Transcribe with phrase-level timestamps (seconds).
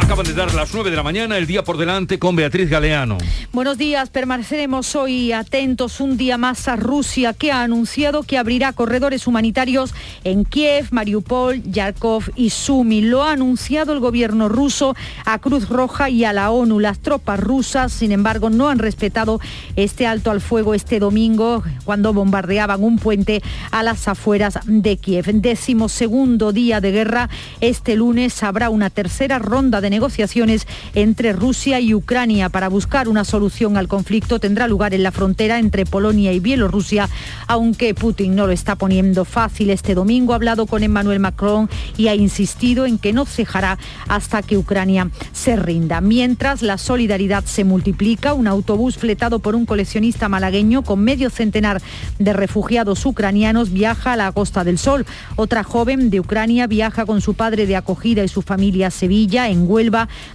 [0.00, 3.18] Acaban de dar las 9 de la mañana, el día por delante con Beatriz Galeano.
[3.52, 8.72] Buenos días, permaneceremos hoy atentos un día más a Rusia, que ha anunciado que abrirá
[8.72, 13.02] corredores humanitarios en Kiev, Mariupol, Yarkov y Sumi.
[13.02, 16.78] Lo ha anunciado el gobierno ruso a Cruz Roja y a la ONU.
[16.78, 19.40] Las tropas rusas, sin embargo, no han respetado
[19.76, 25.26] este alto al fuego este domingo cuando bombardeaban un puente a las afueras de Kiev.
[25.26, 27.28] Décimo segundo día de guerra,
[27.60, 33.24] este lunes habrá una tercera ronda de negociaciones entre Rusia y Ucrania para buscar una
[33.24, 34.38] solución al conflicto.
[34.38, 37.08] Tendrá lugar en la frontera entre Polonia y Bielorrusia,
[37.46, 39.70] aunque Putin no lo está poniendo fácil.
[39.70, 43.78] Este domingo ha hablado con Emmanuel Macron y ha insistido en que no cejará
[44.08, 46.00] hasta que Ucrania se rinda.
[46.00, 51.80] Mientras la solidaridad se multiplica, un autobús fletado por un coleccionista malagueño con medio centenar
[52.18, 55.06] de refugiados ucranianos viaja a la Costa del Sol.
[55.36, 59.48] Otra joven de Ucrania viaja con su padre de acogida y su familia a Sevilla.
[59.48, 59.77] En Huelva,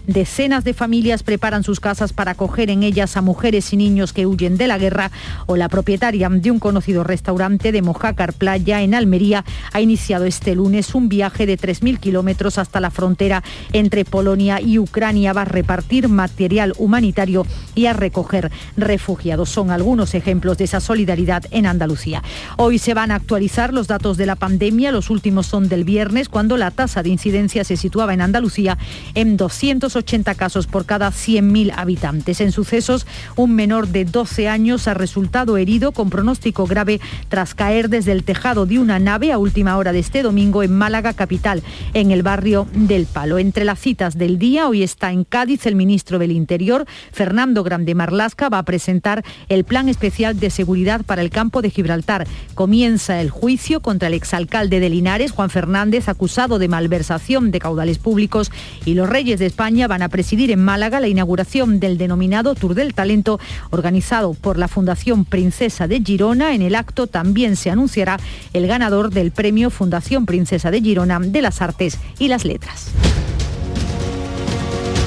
[0.08, 4.26] decenas de familias preparan sus casas para acoger en ellas a mujeres y niños que
[4.26, 5.12] huyen de la guerra.
[5.46, 10.56] O la propietaria de un conocido restaurante de Mojácar Playa, en Almería, ha iniciado este
[10.56, 15.34] lunes un viaje de 3.000 kilómetros hasta la frontera entre Polonia y Ucrania.
[15.34, 19.50] Va a repartir material humanitario y a recoger refugiados.
[19.50, 22.24] Son algunos ejemplos de esa solidaridad en Andalucía.
[22.58, 24.92] Hoy se van a actualizar los datos de la pandemia.
[24.92, 28.78] Los últimos son del viernes, cuando la tasa de incidencia se situaba en Andalucía
[29.14, 32.42] en 280 casos por cada 100.000 habitantes.
[32.42, 37.90] En sucesos, un menor de 12 años ha resultado herido con pronóstico grave tras caer
[37.90, 41.64] desde el tejado de una nave a última hora de este domingo en Málaga capital,
[41.94, 43.40] en el barrio del Palo.
[43.40, 47.96] Entre las citas del día, hoy está en Cádiz el ministro del Interior, Fernando Grande
[47.96, 52.28] Marlasca, va a presentar el plan especial de seguridad para el campo de Gibraltar.
[52.56, 57.98] Comienza el juicio contra el exalcalde de Linares, Juan Fernández, acusado de malversación de caudales
[57.98, 58.52] públicos
[58.86, 62.74] y los Reyes de España van a presidir en Málaga la inauguración del denominado Tour
[62.74, 66.56] del Talento organizado por la Fundación Princesa de Girona.
[66.56, 68.18] En el acto también se anunciará
[68.54, 72.92] el ganador del premio Fundación Princesa de Girona de las Artes y las Letras.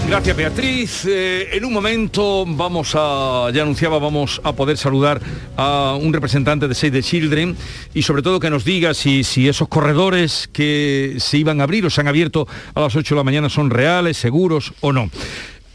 [0.08, 1.04] Gracias Beatriz.
[1.04, 5.20] Eh, en un momento vamos a, ya anunciaba, vamos a poder saludar
[5.56, 7.56] a un representante de Save the Children
[7.92, 11.90] y sobre todo que nos diga si, esos corredores que se iban a abrir o
[11.90, 15.10] se han abierto a las 8 de la mañana son reales, seguros o no.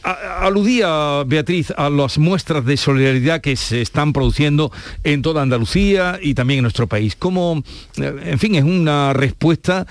[0.04, 4.72] Aludía, Beatriz, a las muestras de solidaridad que se están produciendo
[5.04, 7.16] en toda Andalucía y también en nuestro país.
[7.16, 7.64] Como,
[7.98, 9.86] eh, en fin, es una respuesta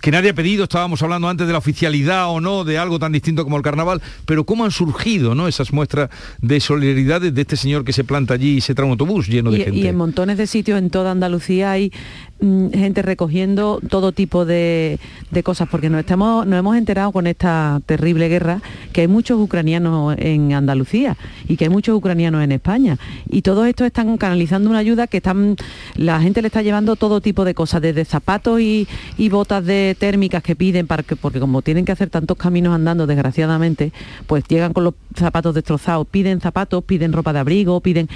[0.00, 3.12] que nadie ha pedido, estábamos hablando antes de la oficialidad o no, de algo tan
[3.12, 5.48] distinto como el carnaval, pero cómo han surgido ¿no?
[5.48, 8.92] esas muestras de solidaridad de este señor que se planta allí y se trae un
[8.92, 9.78] autobús lleno de gente.
[9.78, 11.92] Y en montones de sitios en toda Andalucía hay
[12.40, 14.98] mm, gente recogiendo todo tipo de,
[15.44, 18.60] cosas, porque nos, estamos, nos hemos enterado con esta terrible guerra
[18.92, 21.16] que hay muchos ucranianos en Andalucía
[21.48, 22.98] y que hay muchos ucranianos en España.
[23.28, 25.56] Y todos estos están canalizando una ayuda que están,
[25.96, 29.96] la gente le está llevando todo tipo de cosas, desde zapatos y, y botas de
[29.98, 33.92] térmicas que piden, para que, porque como tienen que hacer tantos caminos andando, desgraciadamente,
[34.26, 38.08] pues llegan con los zapatos destrozados, piden zapatos, piden ropa de abrigo, piden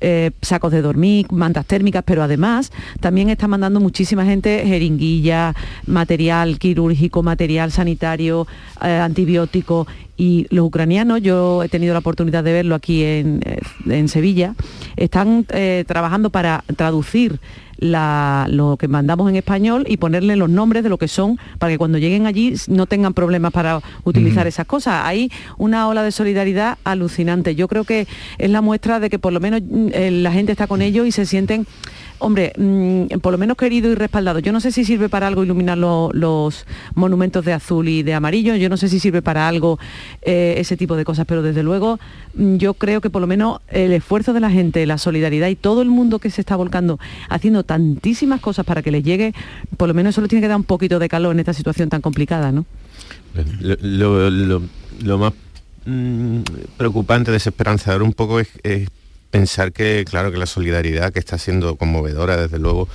[0.00, 5.54] eh, sacos de dormir, mantas térmicas, pero además también está mandando muchísima gente jeringuilla,
[5.86, 8.46] material quirúrgico, material sanitario,
[8.82, 9.86] eh, antibiótico.
[10.18, 14.54] Y los ucranianos, yo he tenido la oportunidad de verlo aquí en, eh, Sevilla,
[14.96, 15.44] están
[15.86, 17.38] trabajando para traducir
[17.78, 21.78] lo que mandamos en español y ponerle los nombres de lo que son para que
[21.78, 25.02] cuando lleguen allí no tengan problemas para utilizar esas cosas.
[25.04, 27.54] Hay una ola de solidaridad alucinante.
[27.54, 28.06] Yo creo que
[28.38, 31.06] es la muestra de que por lo menos mm, eh, la gente está con ellos
[31.06, 31.66] y se sienten
[32.18, 34.38] hombre, mm, por lo menos querido y respaldado.
[34.38, 38.54] Yo no sé si sirve para algo iluminar los monumentos de azul y de amarillo,
[38.56, 39.78] yo no sé si sirve para algo
[40.22, 41.98] eh, ese tipo de cosas, pero desde luego
[42.34, 45.56] mm, yo creo que por lo menos el esfuerzo de la gente, la solidaridad y
[45.56, 46.98] todo el mundo que se está volcando
[47.28, 49.34] haciendo tantísimas cosas para que les llegue,
[49.76, 51.88] por lo menos eso le tiene que dar un poquito de calor en esta situación
[51.88, 52.64] tan complicada, ¿no?
[53.60, 55.32] Lo, más
[55.84, 56.40] mm,
[56.76, 58.48] preocupante, desesperanzador un poco es
[59.36, 62.88] pensar que, claro, que la solidaridad que está siendo conmovedora, desde luego,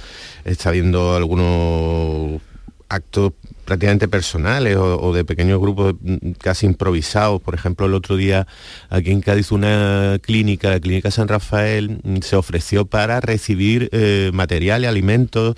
[0.44, 2.42] está habiendo algunos
[2.90, 3.34] actos
[3.72, 7.42] prácticamente personales o, de pequeños grupos mm, casi improvisados.
[7.42, 8.46] Por ejemplo, el otro día
[8.90, 14.30] aquí en Cádiz una clínica, la Clínica San Rafael, mm, se ofreció para recibir eh,
[14.34, 15.56] material y alimentos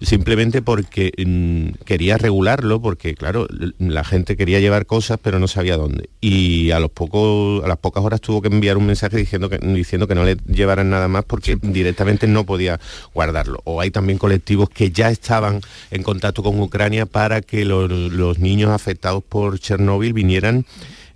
[0.00, 3.46] simplemente porque mm, quería regularlo, porque claro,
[3.78, 6.08] la gente quería llevar cosas pero no sabía dónde.
[6.22, 9.58] Y a los pocos, a las pocas horas tuvo que enviar un mensaje diciendo que,
[9.58, 12.80] diciendo que no le llevaran nada más porque directamente no podía
[13.12, 13.60] guardarlo.
[13.64, 15.60] O hay también colectivos que ya estaban
[15.90, 20.64] en contacto con Ucrania para que los, niños afectados por Chernóbil vinieran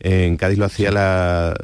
[0.05, 1.55] en Cádiz lo hacía la,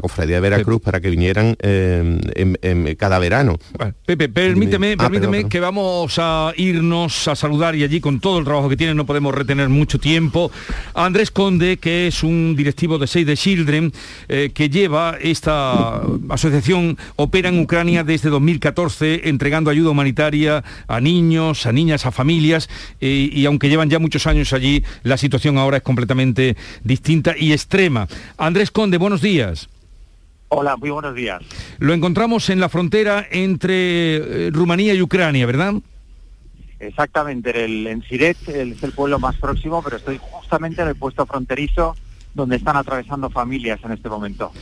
[0.00, 3.58] Cofradía de Veracruz para que vinieran eh, cada verano.
[4.06, 8.46] Pepe, permíteme, ah, permíteme que vamos a irnos a saludar y allí con todo el
[8.46, 10.50] trabajo que tienen no podemos retener mucho tiempo.
[10.94, 13.92] A Andrés Conde, que es un directivo de Save the Children,
[14.28, 16.00] eh, que lleva esta
[16.30, 22.70] asociación, opera en Ucrania desde 2014, entregando ayuda humanitaria a niños, a niñas, a familias,
[23.02, 27.52] eh, y aunque llevan ya muchos años allí, la situación ahora es completamente distinta y
[27.52, 27.89] extrema
[28.36, 29.68] Andrés Conde, buenos días.
[30.48, 31.42] Hola, muy buenos días.
[31.78, 35.74] Lo encontramos en la frontera entre eh, Rumanía y Ucrania, ¿verdad?
[36.80, 41.26] Exactamente, el, en Siret es el pueblo más próximo, pero estoy justamente en el puesto
[41.26, 41.94] fronterizo
[42.34, 44.52] donde están atravesando familias en este momento.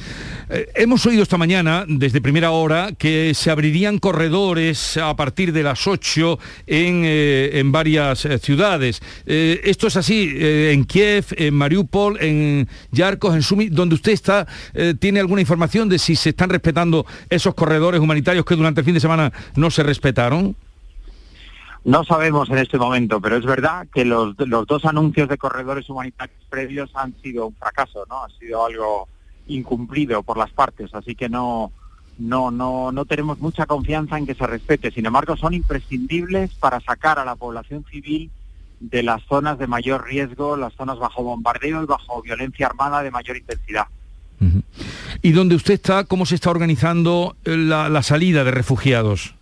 [0.48, 5.62] Eh, hemos oído esta mañana, desde primera hora, que se abrirían corredores a partir de
[5.62, 9.02] las 8 en, eh, en varias eh, ciudades.
[9.26, 14.46] esto es así en Kiev, en Mariupol, en Yarkov, en Sumi, donde usted está,
[14.98, 18.94] ¿tiene alguna información de si se están respetando esos corredores humanitarios que durante el fin
[18.94, 20.56] de semana no se respetaron?
[21.84, 26.44] No sabemos en este momento, pero es verdad que los, dos anuncios de corredores humanitarios
[26.48, 28.24] previos han sido un fracaso, ¿no?
[28.24, 29.08] Ha sido algo
[29.46, 31.72] incumplido por las partes, así que no,
[32.18, 34.90] no, no, no tenemos mucha confianza en que se respete.
[34.90, 38.30] Sin embargo, son imprescindibles para sacar a la población civil
[38.80, 43.10] de las zonas de mayor riesgo, las zonas bajo bombardeo y bajo violencia armada de
[43.10, 43.86] mayor intensidad.
[45.22, 49.37] ¿Y dónde usted está, cómo se está organizando la salida de refugiados?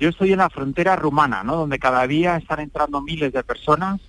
[0.00, 1.56] Yo estoy en la frontera rumana, ¿no?
[1.56, 4.00] donde cada día están entrando miles de personas.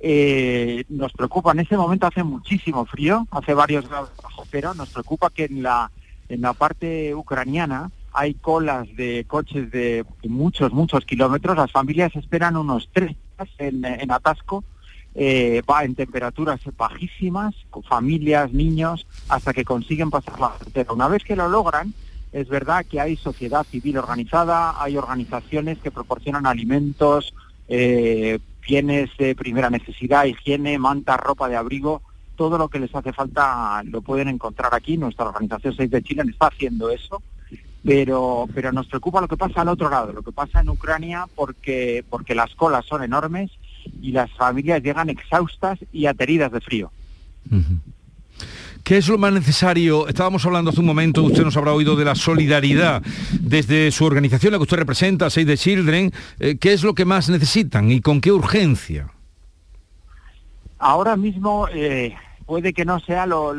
[0.00, 4.88] Eh, nos preocupa, en ese momento hace muchísimo frío, hace varios grados bajo cero, nos
[4.88, 5.90] preocupa que en la,
[6.30, 12.56] en la parte ucraniana hay colas de coches de muchos, muchos kilómetros, las familias esperan
[12.56, 13.14] unos tres
[13.58, 14.64] en, en atasco,
[15.14, 20.92] eh, va en temperaturas bajísimas, con familias, niños, hasta que consiguen pasar la frontera.
[20.92, 21.92] Una vez que lo logran,
[22.34, 27.32] es verdad que hay sociedad civil organizada, hay organizaciones que proporcionan alimentos,
[27.68, 32.02] eh, bienes de primera necesidad, higiene, manta, ropa de abrigo,
[32.34, 34.96] todo lo que les hace falta lo pueden encontrar aquí.
[34.96, 37.22] Nuestra organización 6 de Chile está haciendo eso,
[37.84, 41.28] pero, pero nos preocupa lo que pasa al otro lado, lo que pasa en Ucrania
[41.36, 43.52] porque, porque las colas son enormes
[44.02, 46.90] y las familias llegan exhaustas y ateridas de frío.
[48.84, 50.06] ¿Qué es lo más necesario?
[50.08, 53.02] Estábamos hablando hace un momento, usted nos habrá oído de la solidaridad
[53.40, 56.12] desde su organización, la que usted representa, Save the Children.
[56.38, 59.10] Eh, ¿Qué es lo que más necesitan y con qué urgencia?
[60.78, 62.14] Ahora mismo eh,
[62.44, 63.56] puede que no sea lo,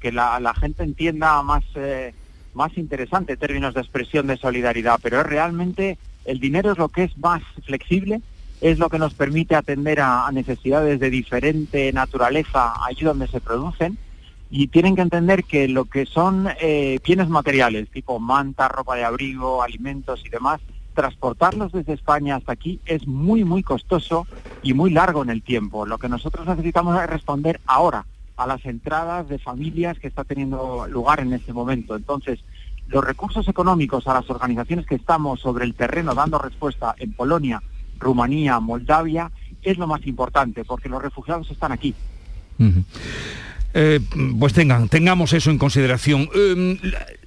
[0.00, 2.14] que la, gente entienda más, eh,
[2.54, 7.04] más interesante en términos de expresión de solidaridad, pero realmente el dinero es lo que
[7.04, 8.22] es más flexible,
[8.62, 13.98] es lo que nos permite atender a necesidades de diferente naturaleza allí donde se producen
[14.54, 19.02] y tienen que entender que lo que son eh, bienes materiales, tipo manta, ropa de
[19.02, 20.60] abrigo, alimentos y demás,
[20.92, 24.26] transportarlos desde España hasta aquí es muy, muy costoso
[24.62, 25.86] y muy largo en el tiempo.
[25.86, 28.04] Lo que nosotros necesitamos es responder ahora
[28.36, 31.96] a las entradas de familias que está teniendo lugar en este momento.
[31.96, 32.40] Entonces,
[32.88, 37.62] los recursos económicos a las organizaciones que estamos sobre el terreno dando respuesta en Polonia,
[37.98, 39.30] Rumanía, Moldavia,
[39.62, 41.94] es lo más importante, porque los refugiados están aquí.
[43.74, 44.00] Eh,
[44.38, 46.28] pues tengan, tengamos eso en consideración.
[46.34, 46.78] Eh,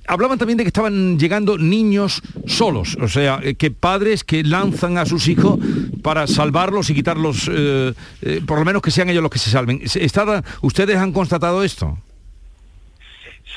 [0.07, 4.97] hablaban también de que estaban llegando niños solos, o sea, eh, que padres que lanzan
[4.97, 5.59] a sus hijos
[6.03, 7.49] para salvarlos y quitarlos,
[8.45, 9.81] por lo menos que sean ellos los que se salven.
[10.61, 11.97] ¿Ustedes han constatado esto?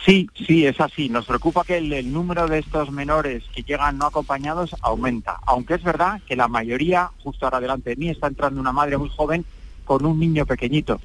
[0.07, 1.11] Sí, sí, es así.
[1.11, 5.83] Nos preocupa que el, número de estos menores que llegan no acompañados aumenta, aunque es
[5.83, 9.45] verdad que la mayoría, justo ahora delante de mí, está entrando una madre muy joven
[9.89, 11.01] con un niño pequeñito.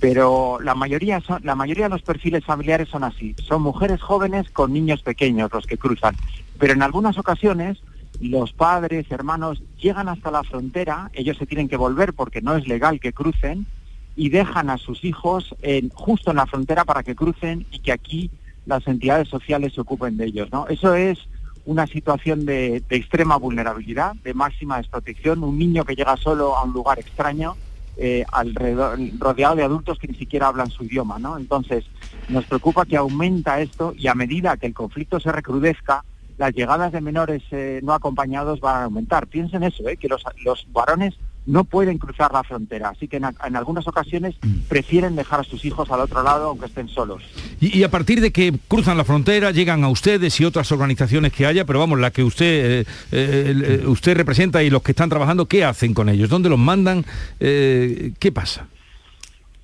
[0.00, 3.34] Pero la mayoría, son, la mayoría de los perfiles familiares son así.
[3.42, 6.14] Son mujeres jóvenes con niños pequeños los que cruzan.
[6.58, 7.78] Pero en algunas ocasiones
[8.20, 12.68] los padres, hermanos, llegan hasta la frontera, ellos se tienen que volver porque no es
[12.68, 13.66] legal que crucen,
[14.14, 17.92] y dejan a sus hijos en, justo en la frontera para que crucen y que
[17.92, 18.30] aquí
[18.66, 20.48] las entidades sociales se ocupen de ellos.
[20.52, 20.66] ¿no?
[20.68, 21.18] Eso es
[21.64, 26.72] una situación de extrema vulnerabilidad, de máxima desprotección, un niño que llega solo a un
[26.72, 27.56] lugar extraño
[27.98, 31.36] eh, alrededor, rodeado de adultos que ni siquiera hablan su idioma, ¿no?
[31.36, 31.84] Entonces,
[32.28, 36.04] nos preocupa que aumenta esto y a medida que el conflicto se recrudezca,
[36.36, 39.26] las llegadas de menores eh, no acompañados van a aumentar.
[39.26, 39.96] Piensen eso, ¿eh?
[39.96, 41.14] que los, los varones
[41.48, 44.68] no pueden cruzar la frontera, así que en, algunas ocasiones mm.
[44.68, 47.22] prefieren dejar a sus hijos al otro lado aunque estén solos.
[47.58, 51.46] Y, a partir de que cruzan la frontera, llegan a ustedes y otras organizaciones que
[51.46, 55.46] haya, pero vamos, la que usted, eh, eh, usted representa y los que están trabajando,
[55.46, 56.28] ¿qué hacen con ellos?
[56.28, 57.04] ¿Dónde los mandan?
[57.40, 58.66] Eh, ¿Qué pasa?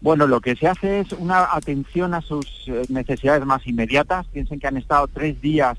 [0.00, 2.47] Bueno, lo que se hace es una atención a sus
[2.88, 4.26] necesidades más inmediatas.
[4.29, 5.79] Piensen que han estado tres días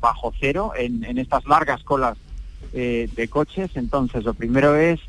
[0.00, 2.16] bajo cero en, en, estas largas colas
[2.72, 3.70] de coches.
[3.74, 5.00] Entonces, lo primero es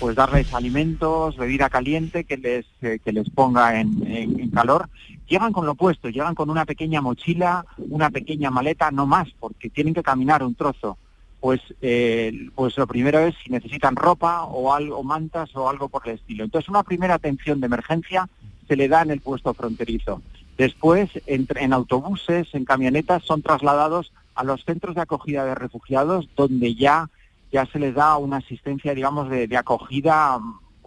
[0.00, 4.88] pues darles alimentos, bebida caliente que les, eh, que les ponga en, calor.
[5.28, 9.70] Llegan con lo opuesto, llegan con una pequeña mochila, una pequeña maleta, no más, porque
[9.70, 10.98] tienen que caminar un trozo.
[11.40, 16.08] Pues, eh, pues lo primero es si necesitan ropa o algo, mantas o algo por
[16.08, 16.44] el estilo.
[16.44, 18.28] Entonces una primera atención de emergencia
[18.66, 20.20] se le da en el puesto fronterizo.
[20.56, 26.74] Después, en autobuses, en camionetas, son trasladados a los centros de acogida de refugiados, donde
[26.74, 27.08] ya
[27.52, 30.38] ya se les da una asistencia, digamos, de, acogida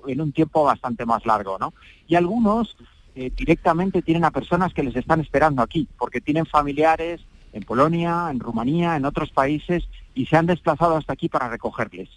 [0.08, 1.74] en un tiempo bastante más largo, ¿no?
[2.08, 2.76] Y algunos
[3.16, 7.22] eh, directamente tienen a personas que les están esperando aquí, porque tienen familiares
[7.54, 12.10] en Polonia, en Rumanía, en otros países, y se han desplazado hasta aquí para recogerles.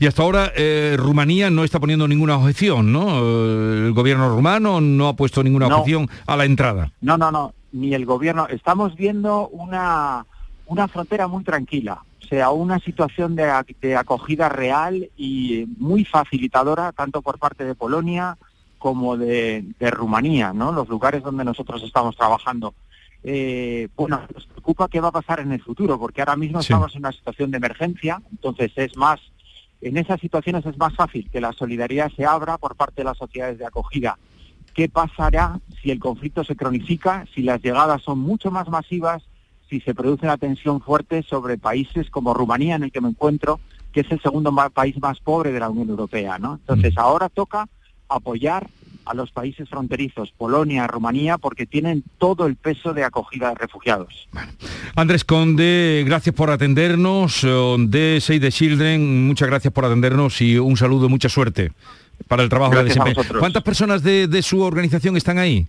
[0.00, 3.18] Y hasta ahora eh, Rumanía no está poniendo ninguna objeción, ¿no?
[3.20, 6.90] El gobierno rumano no ha puesto ninguna objeción a la entrada.
[7.00, 8.48] No, no, no, ni el gobierno.
[8.48, 10.26] Estamos viendo una,
[10.66, 17.38] una frontera muy tranquila sea una situación de, acogida real y muy facilitadora, tanto por
[17.38, 18.36] parte de Polonia
[18.78, 20.72] como de, Rumanía, ¿no?
[20.72, 22.74] los lugares donde nosotros estamos trabajando.
[23.22, 26.94] Eh, bueno, nos preocupa qué va a pasar en el futuro, porque ahora mismo estamos
[26.94, 29.20] en una situación de emergencia, entonces es más,
[29.80, 33.16] en esas situaciones es más fácil que la solidaridad se abra por parte de las
[33.16, 34.18] sociedades de acogida.
[34.74, 39.22] ¿Qué pasará si el conflicto se cronifica, si las llegadas son mucho más masivas,
[39.74, 43.58] si se produce una tensión fuerte sobre países como Rumanía, en el que me encuentro,
[43.92, 46.38] que es el segundo país más pobre de la Unión Europea.
[46.38, 46.54] ¿no?
[46.60, 47.00] Entonces, mm.
[47.00, 47.68] ahora toca
[48.08, 48.68] apoyar
[49.04, 54.28] a los países fronterizos, Polonia, Rumanía, porque tienen todo el peso de acogida de refugiados.
[54.94, 57.42] Andrés Conde, gracias por atendernos.
[57.42, 61.72] De Save the Children, muchas gracias por atendernos y un saludo, mucha suerte
[62.28, 63.20] para el trabajo de desempeño.
[63.40, 65.66] ¿Cuántas personas de su organización están ahí?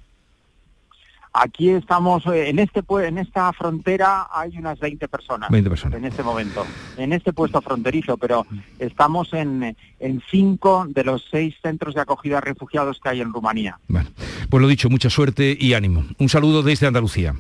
[1.38, 5.98] Aquí estamos, eh, en este en esta frontera hay unas 20 personas, 20 personas.
[5.98, 6.66] en este momento,
[6.98, 8.46] en este puesto fronterizo, pero
[8.80, 13.34] estamos en, en cinco de los seis centros de acogida de refugiados que hay en
[13.34, 13.78] Rumanía.
[13.90, 14.10] Bueno,
[14.50, 16.06] pues lo dicho, mucha suerte y ánimo.
[16.20, 17.36] Un saludo desde Andalucía.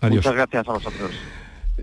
[0.00, 0.24] Adiós.
[0.24, 1.10] Muchas gracias a vosotros.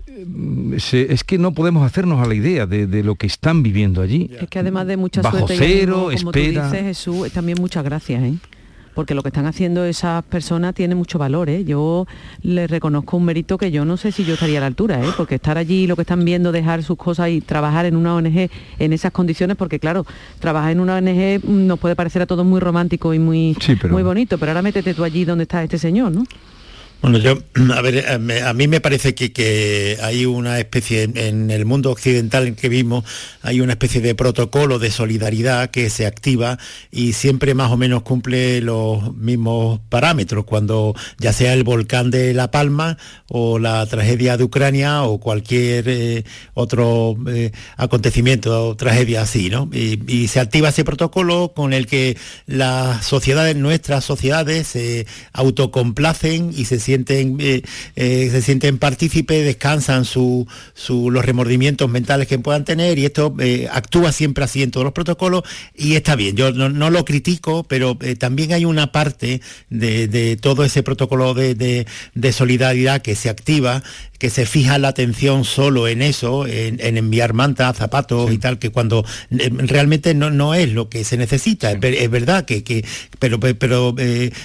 [0.08, 4.28] Eh, es que no podemos hacernos a la idea de, lo que están viviendo allí.
[4.40, 6.68] Es que además de mucha Bajo suerte, cero, como espera.
[6.68, 8.22] Tú dices, Jesús, también muchas gracias.
[8.24, 8.34] ¿eh?
[8.98, 11.48] Porque lo que están haciendo esas personas tiene mucho valor.
[11.48, 11.64] ¿eh?
[11.64, 12.08] Yo
[12.42, 15.10] les reconozco un mérito que yo no sé si yo estaría a la altura, ¿eh?
[15.16, 18.50] porque estar allí, lo que están viendo, dejar sus cosas y trabajar en una ONG
[18.80, 20.04] en esas condiciones, porque claro,
[20.40, 23.56] trabajar en una ONG nos puede parecer a todos muy romántico y muy,
[23.88, 26.24] muy bonito, pero ahora métete tú allí donde está este señor, ¿no?
[27.00, 27.38] Bueno, yo,
[27.74, 32.48] a ver, eh, a mí me parece que, hay una especie, en el mundo occidental
[32.48, 33.04] en que vivimos,
[33.42, 36.58] hay una especie de protocolo de solidaridad que se activa
[36.90, 42.34] y siempre más o menos cumple los mismos parámetros, cuando ya sea el volcán de
[42.34, 46.24] La Palma o la tragedia de Ucrania o cualquier eh,
[46.54, 49.70] otro eh, acontecimiento o tragedia así, ¿no?
[49.72, 56.66] Y, se activa ese protocolo con el que las sociedades, nuestras sociedades, se autocomplacen y
[56.66, 57.62] se eh,
[57.96, 60.46] eh, se sienten partícipes, descansan su,
[60.88, 64.92] los remordimientos mentales que puedan tener y esto eh, actúa siempre así en todos los
[64.92, 65.42] protocolos
[65.74, 66.36] y está bien.
[66.36, 69.40] Yo no, lo critico, pero también hay una parte
[69.70, 71.86] de, todo ese protocolo de,
[72.32, 73.82] solidaridad que se activa
[74.18, 78.70] que se fija la atención solo en eso, en, enviar mantas, zapatos y tal, que
[78.70, 81.70] cuando realmente no, no es lo que se necesita.
[81.72, 82.84] Es, verdad que,
[83.18, 83.94] pero, pero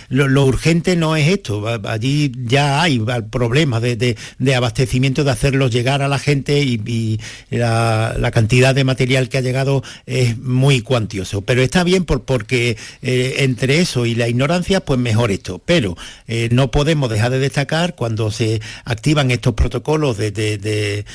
[0.10, 1.66] lo, urgente no es esto.
[1.86, 4.16] Allí ya hay problemas de,
[4.56, 9.84] abastecimiento, de hacerlos llegar a la gente y, la, cantidad de material que ha llegado
[10.06, 11.42] es muy cuantioso.
[11.42, 15.62] Pero está bien por, porque eh, entre eso y la ignorancia, pues mejor esto.
[15.64, 21.06] Pero eh, no podemos dejar de destacar cuando se activan estos protocolos de,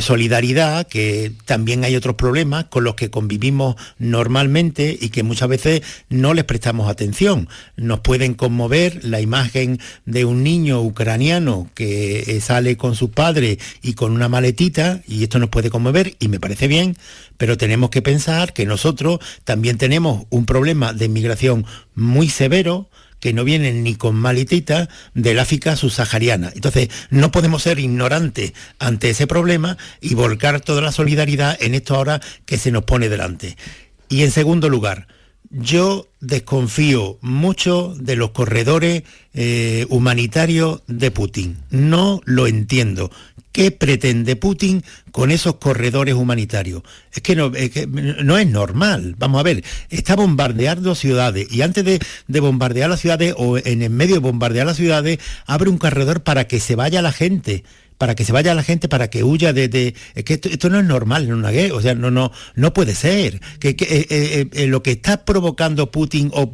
[0.00, 5.82] solidaridad, que también hay otros problemas con los que convivimos normalmente y que muchas veces
[6.08, 7.48] no les prestamos atención.
[7.76, 13.58] Nos pueden conmover la imagen de un niño ucraniano que eh, sale con sus padres
[13.82, 16.96] y con una maletita, y esto nos puede conmover y me parece bien,
[17.36, 22.88] pero tenemos que pensar que nosotros también tenemos un problema de inmigración muy severo,
[23.20, 26.50] que no vienen ni con malitita del África subsahariana.
[26.54, 31.96] Entonces, no podemos ser ignorantes ante ese problema y volcar toda la solidaridad en esto
[31.96, 33.56] ahora que se nos pone delante.
[34.08, 35.06] Y en segundo lugar,
[35.50, 41.58] yo desconfío mucho de los corredores eh, humanitarios de Putin.
[41.70, 43.10] No lo entiendo.
[43.52, 46.82] ¿Qué pretende Putin con esos corredores humanitarios?
[47.12, 47.48] Es que no
[48.38, 49.16] es, normal.
[49.18, 53.90] Vamos a ver, está bombardeando ciudades y antes de, bombardear las ciudades o en el
[53.90, 57.64] medio de bombardear las ciudades, abre un corredor para que se vaya la gente
[57.98, 59.94] para que se vaya la gente, para que huya de...
[60.14, 62.94] es que esto, no es normal en una guerra, o sea, no, no, no puede
[62.94, 63.40] ser.
[63.58, 66.52] Que, eh, eh, eh, lo que está provocando Putin o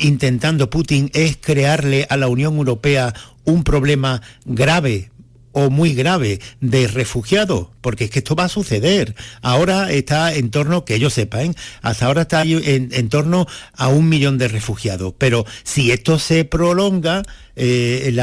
[0.00, 5.10] intentando Putin es crearle a la Unión Europea un problema grave
[5.52, 9.14] o muy grave de refugiados, porque es que esto va a suceder.
[9.40, 14.08] Ahora está en torno, que ellos sepan, hasta ahora está en, en torno a un
[14.08, 17.22] millón de refugiados, pero si esto se prolonga,
[17.56, 18.14] eh,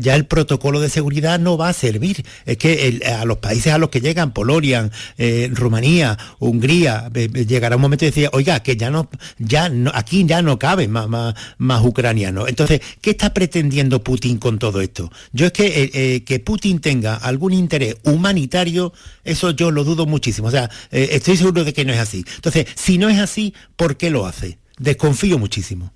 [0.00, 2.24] ya el protocolo de seguridad no va a servir.
[2.44, 7.82] Es que a los países a los que llegan, Polonia, eh, Rumanía, Hungría, llegará un
[7.82, 11.84] momento y decir, oiga, que ya no, ya no, aquí ya no cabe más, más,
[11.84, 12.48] ucranianos.
[12.48, 15.10] Entonces, ¿qué está pretendiendo Putin con todo esto?
[15.32, 18.92] Yo es que, eh, que Putin tenga algún interés humanitario,
[19.24, 20.48] eso yo lo dudo muchísimo.
[20.48, 22.24] O sea, estoy seguro de que no es así.
[22.36, 24.58] Entonces, si no es así, ¿por qué lo hace?
[24.78, 25.92] Desconfío muchísimo.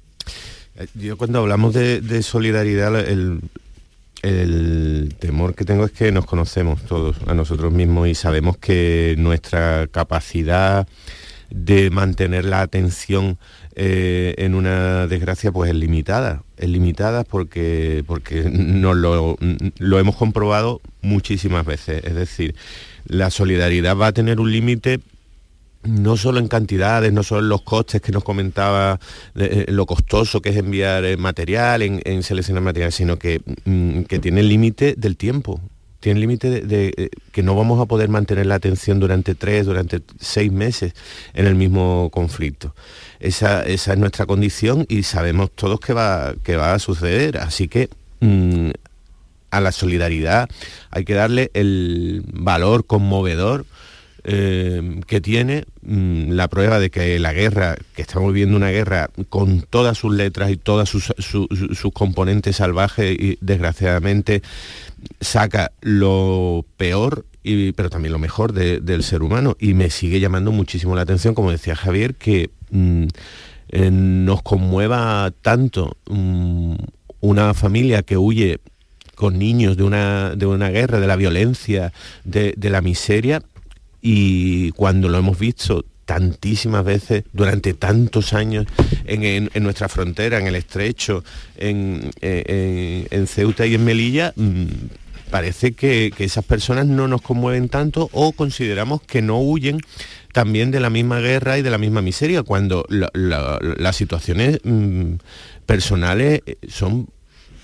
[0.78, 3.40] Eh, yo cuando hablamos de, solidaridad, el,
[5.18, 9.86] temor que tengo es que nos conocemos todos a nosotros mismos y sabemos que nuestra
[9.88, 10.88] capacidad
[11.50, 13.38] de mantener la atención
[13.74, 16.42] eh, en una desgracia pues es limitada.
[16.56, 19.36] Es limitada porque, porque nos lo,
[19.78, 22.04] lo hemos comprobado muchísimas veces.
[22.04, 22.54] Es decir,
[23.06, 25.00] la solidaridad va a tener un límite
[25.84, 28.98] no solo en cantidades, no solo en los costes que nos comentaba,
[29.36, 34.18] eh, lo costoso que es enviar eh, material, en, seleccionar material, sino que, mm, que
[34.18, 35.60] tiene el límite del tiempo.
[36.00, 40.00] Tiene límite de, eh, que no vamos a poder mantener la atención durante tres, durante
[40.20, 40.94] seis meses
[41.34, 42.74] en el mismo conflicto.
[43.18, 47.38] Esa, es nuestra condición y sabemos todos que va, que va a suceder.
[47.38, 47.88] Así que
[48.20, 48.70] mm,
[49.50, 50.48] a la solidaridad
[50.90, 53.66] hay que darle el valor conmovedor
[54.30, 59.08] eh, que tiene mm, la prueba de que la guerra, que estamos viviendo una guerra
[59.30, 61.14] con todas sus letras y todas sus,
[61.94, 64.42] componentes salvajes y desgraciadamente
[65.18, 69.56] saca lo peor y, pero también lo mejor del ser humano.
[69.58, 73.06] Y me sigue llamando muchísimo la atención, como decía Javier, que mm,
[73.70, 76.74] eh, nos conmueva tanto mm,
[77.20, 78.58] una familia que huye
[79.14, 83.42] con niños de una, de una guerra, de la violencia, de la miseria,
[84.00, 88.64] y cuando lo hemos visto tantísimas veces durante tantos años
[89.04, 91.22] en, nuestra frontera, en el estrecho,
[91.56, 92.10] en,
[93.26, 94.64] Ceuta y en Melilla, mm,
[95.30, 99.80] parece que, esas personas no nos conmueven tanto o consideramos que no huyen
[100.32, 105.14] también de la misma guerra y de la misma miseria, cuando las situaciones mm,
[105.66, 107.08] personales eh, son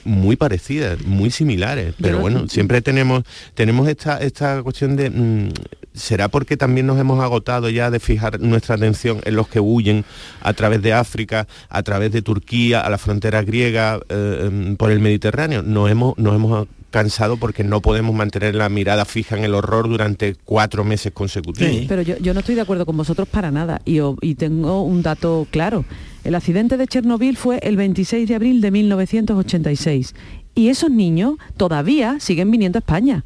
[0.04, 5.10] muy parecidas, muy similares, pero bueno, siempre tenemos, tenemos esta, esta cuestión de...
[5.10, 5.48] Mm,
[5.94, 10.04] ¿Será porque también nos hemos agotado ya de fijar nuestra atención en los que huyen
[10.40, 14.90] a través de África, a través de Turquía, a la frontera griega, eh, em, por
[14.90, 15.62] el Mediterráneo?
[15.62, 19.88] Nos hemos, nos hemos cansado porque no podemos mantener la mirada fija en el horror
[19.88, 21.86] durante cuatro meses consecutivos.
[21.88, 25.46] Pero yo, no estoy de acuerdo con vosotros para nada y, y tengo un dato
[25.50, 25.84] claro.
[26.24, 30.14] El accidente de Chernobyl fue el 26 de abril de 1986
[30.54, 33.24] y esos niños todavía siguen viniendo a España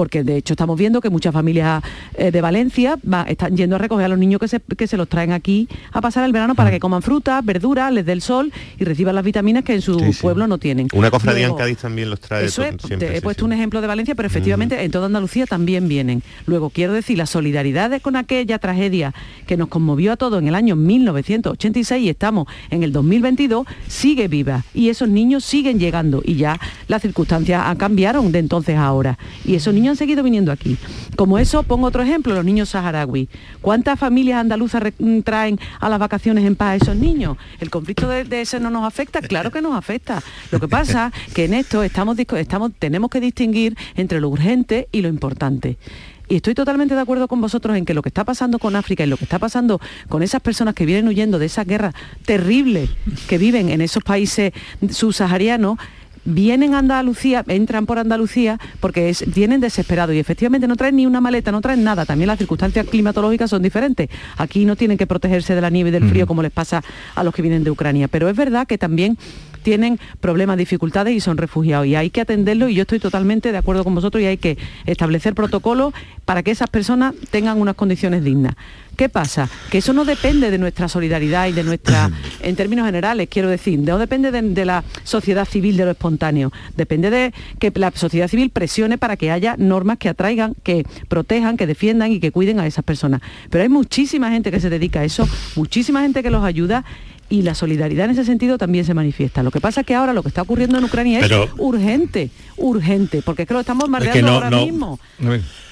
[0.00, 1.82] porque de hecho estamos viendo que muchas familias
[2.14, 5.10] eh, de Valencia están yendo a recoger a los niños que se, que se, los
[5.10, 8.50] traen aquí a pasar el verano para que coman frutas, verduras, les dé el sol
[8.78, 10.88] y reciban las vitaminas que en su pueblo no tienen.
[10.94, 12.46] Una cofradía en Cádiz también los trae.
[12.46, 16.22] Eso he puesto un ejemplo de Valencia, pero efectivamente en toda Andalucía también vienen.
[16.46, 19.12] Luego quiero decir, la solidaridad con aquella tragedia
[19.46, 24.28] que nos conmovió a todos en el año 1986 y estamos en el 2022, sigue
[24.28, 26.58] viva y esos niños siguen llegando y ya
[26.88, 29.18] las circunstancias cambiaron de entonces a ahora.
[29.44, 30.78] Y esos niños han seguido viniendo aquí.
[31.16, 33.28] Como eso, pongo otro ejemplo, los niños saharauis.
[33.60, 37.36] ¿Cuántas familias andaluzas mm, traen a las vacaciones en paz a esos niños?
[37.60, 39.20] ¿El conflicto de, ese no nos afecta?
[39.20, 40.22] Claro que nos afecta.
[40.50, 45.02] Lo que pasa que en esto estamos, estamos, tenemos que distinguir entre lo urgente y
[45.02, 45.78] lo importante.
[46.30, 49.02] Y estoy totalmente de acuerdo con vosotros en que lo que está pasando con África
[49.02, 51.92] y lo que está pasando con esas personas que vienen huyendo de esa guerra
[52.24, 52.88] terrible
[53.28, 54.52] que viven en esos países
[54.90, 55.76] subsaharianos,
[56.24, 61.20] vienen a Andalucía, entran por Andalucía porque vienen desesperados y efectivamente no traen ni una
[61.20, 62.04] maleta, no traen nada.
[62.04, 64.08] También las circunstancias climatológicas son diferentes.
[64.36, 66.82] Aquí no tienen que protegerse de la nieve y del frío como les pasa
[67.14, 68.08] a los que vienen de Ucrania.
[68.08, 69.18] Pero es verdad que también
[69.62, 71.86] tienen problemas, dificultades y son refugiados.
[71.86, 74.58] Y hay que atenderlo y yo estoy totalmente de acuerdo con vosotros y hay que
[74.86, 75.92] establecer protocolos
[76.24, 78.54] para que esas personas tengan unas condiciones dignas.
[79.00, 79.48] ¿Qué pasa?
[79.70, 82.10] Que eso no depende de nuestra solidaridad y de nuestra,
[82.42, 86.52] en términos generales, quiero decir, no depende de, la sociedad civil, de lo espontáneo.
[86.76, 91.56] Depende de que la sociedad civil presione para que haya normas que atraigan, que protejan,
[91.56, 93.22] que defiendan y que cuiden a esas personas.
[93.48, 96.84] Pero hay muchísima gente que se dedica a eso, muchísima gente que los ayuda
[97.30, 99.42] y la solidaridad en ese sentido también se manifiesta.
[99.42, 103.22] Lo que pasa es que ahora lo que está ocurriendo en Ucrania es urgente, urgente,
[103.22, 104.98] porque es que lo estamos marcando ahora mismo.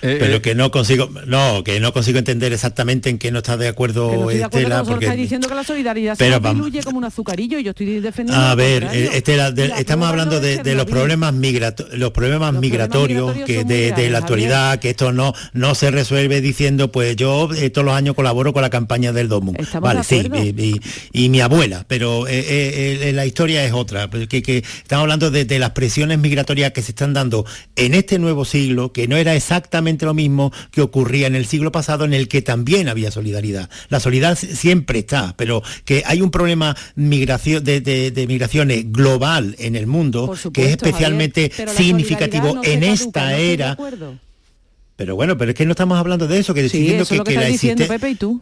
[0.00, 3.38] Eh, pero eh, que no consigo, no, que no consigo entender exactamente en qué no
[3.38, 7.04] está de acuerdo, Estela, porque está diciendo que la solidaridad pero se diluye como un
[7.04, 8.44] azucarillo y yo estoy defendiendo.
[8.44, 11.34] A ver, Estela, estamos hablando de, los problemas
[11.92, 17.16] los problemas migratorios que de, la actualidad, que esto no no se resuelve diciendo, pues
[17.16, 19.52] yo eh, todos los años colaboro con la campaña del Domo.
[19.80, 20.30] Vale, sí,
[21.12, 26.18] y, mi abuela, pero la historia es otra, que, que estamos hablando de las presiones
[26.18, 27.44] migratorias que se están dando
[27.76, 31.72] en este nuevo siglo, que no era exactamente lo mismo que ocurría en el siglo
[31.72, 33.70] pasado en el que también había solidaridad.
[33.88, 39.86] La solidaridad siempre está, pero que hay un problema migración, de, migraciones global en el
[39.86, 43.76] mundo que es especialmente significativo en esta era.
[44.96, 47.86] Pero bueno, pero es que no estamos hablando de eso, que decidiendo que, que, diciendo
[47.86, 48.40] Pepe y tú.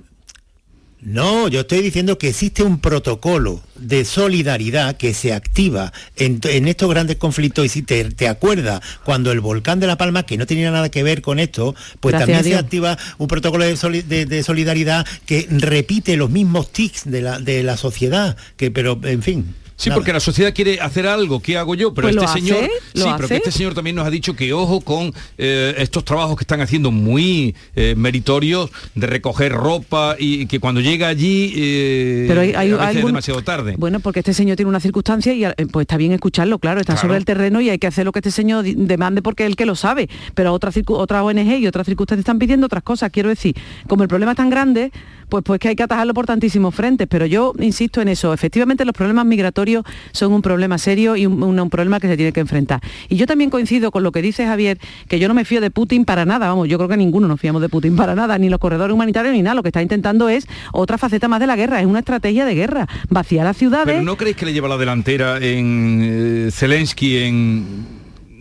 [1.06, 6.90] No, yo estoy diciendo que existe un protocolo de solidaridad que se activa en, estos
[6.90, 10.72] grandes conflictos y si te, acuerdas cuando el volcán de La Palma, que no tenía
[10.72, 16.16] nada que ver con esto, pues también se activa un protocolo de, solidaridad que repite
[16.16, 19.54] los mismos tics de la, de la sociedad, que pero en fin.
[19.76, 21.92] Sí, porque la sociedad quiere hacer algo, ¿qué hago yo?
[21.92, 25.12] Pero pues este señor, sí, pero este señor también nos ha dicho que ojo con
[25.36, 30.80] eh, estos trabajos que están haciendo muy eh, meritorios de recoger ropa y que cuando
[30.80, 33.74] llega allí eh, pero hay, es demasiado tarde.
[33.76, 37.18] Bueno, porque este señor tiene una circunstancia y pues está bien escucharlo, claro, está sobre
[37.18, 39.74] el terreno y hay que hacer lo que este señor demande porque él que lo
[39.74, 40.08] sabe.
[40.34, 43.10] Pero otra otra ONG y otras circunstancias están pidiendo otras cosas.
[43.10, 43.54] Quiero decir,
[43.88, 44.90] como el problema es tan grande,
[45.28, 47.06] pues pues que hay que atajarlo por tantísimos frentes.
[47.08, 48.32] Pero yo insisto en eso.
[48.32, 49.65] Efectivamente, los problemas migratorios
[50.12, 52.80] son un problema serio y un, problema que se tiene que enfrentar.
[53.08, 55.70] Y yo también coincido con lo que dice Javier, que yo no me fío de
[55.70, 58.48] Putin para nada, vamos, yo creo que ninguno nos fiamos de Putin para nada, ni
[58.48, 61.56] los corredores humanitarios ni nada, lo que está intentando es otra faceta más de la
[61.56, 63.86] guerra, es una estrategia de guerra, vaciar las ciudades.
[63.86, 67.86] Pero ¿no creéis que le lleva la delantera en eh, Zelensky en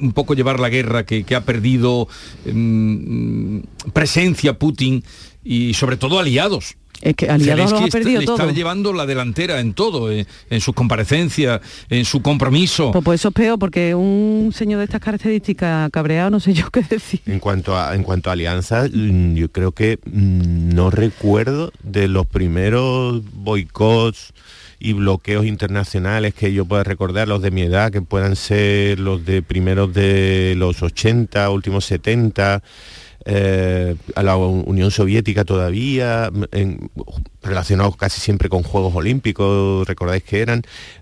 [0.01, 2.07] un poco llevar la guerra que, ha perdido
[2.45, 5.03] em, presencia Putin
[5.43, 6.75] y sobre todo aliados?
[7.05, 8.41] Es que aliados ha perdido está, todo.
[8.47, 12.91] está llevando la delantera en todo, eh, en, sus comparecencias, en su compromiso.
[12.91, 16.71] Pues, pues, eso es peor, porque un señor de estas características cabreado, no sé yo
[16.71, 17.21] qué decir.
[17.27, 22.07] En cuanto a, en cuanto a alianzas, mm, yo creo que mm, no recuerdo de
[22.07, 24.33] los primeros boicots
[24.79, 29.23] y bloqueos internacionales que yo pueda recordar, los de mi edad, que puedan ser los
[29.25, 32.63] de primeros de los 80, últimos 70,
[33.25, 36.31] eh, a la Unión Soviética todavía,
[37.41, 40.61] relacionados casi siempre con Juegos Olímpicos, recordáis que eran,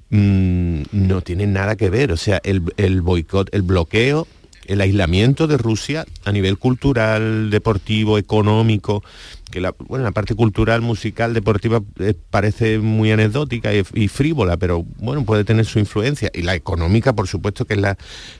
[0.10, 2.12] mm, no tienen nada que ver.
[2.12, 4.28] O sea, el, el boicot, el bloqueo
[4.68, 9.04] el aislamiento de Rusia a nivel cultural, deportivo, económico,
[9.52, 14.84] que la, bueno, la parte cultural, musical, deportiva eh, parece muy anecdótica y, frívola, pero
[14.98, 16.32] bueno, puede tener su influencia.
[16.34, 17.98] Y la económica, por supuesto, que es la,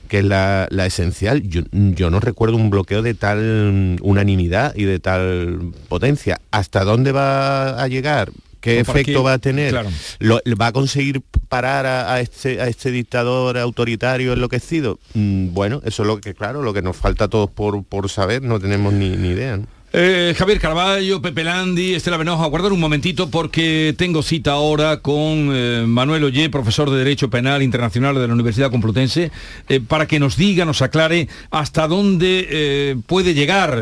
[0.08, 1.42] que es la, esencial.
[1.42, 6.40] Yo, yo, no recuerdo un bloqueo de tal unanimidad y de tal potencia.
[6.50, 8.32] ¿Hasta dónde va a llegar?
[8.64, 9.74] ¿Qué efecto va a tener?
[9.74, 14.98] ¿Va a conseguir parar a, este, a este dictador autoritario enloquecido?
[15.12, 18.08] Mm, bueno, eso es lo que, claro, lo que nos falta a todos por, por
[18.08, 19.60] saber, no tenemos ni, idea.
[19.92, 25.50] Eh, Javier Carballo, Pepe Landi, Estela Benoja, aguardar un momentito porque tengo cita ahora con
[25.52, 29.30] eh, Manuel Ollé, profesor de Derecho Penal Internacional de la Universidad Complutense,
[29.68, 33.78] eh, para que nos diga, nos aclare hasta dónde puede llegar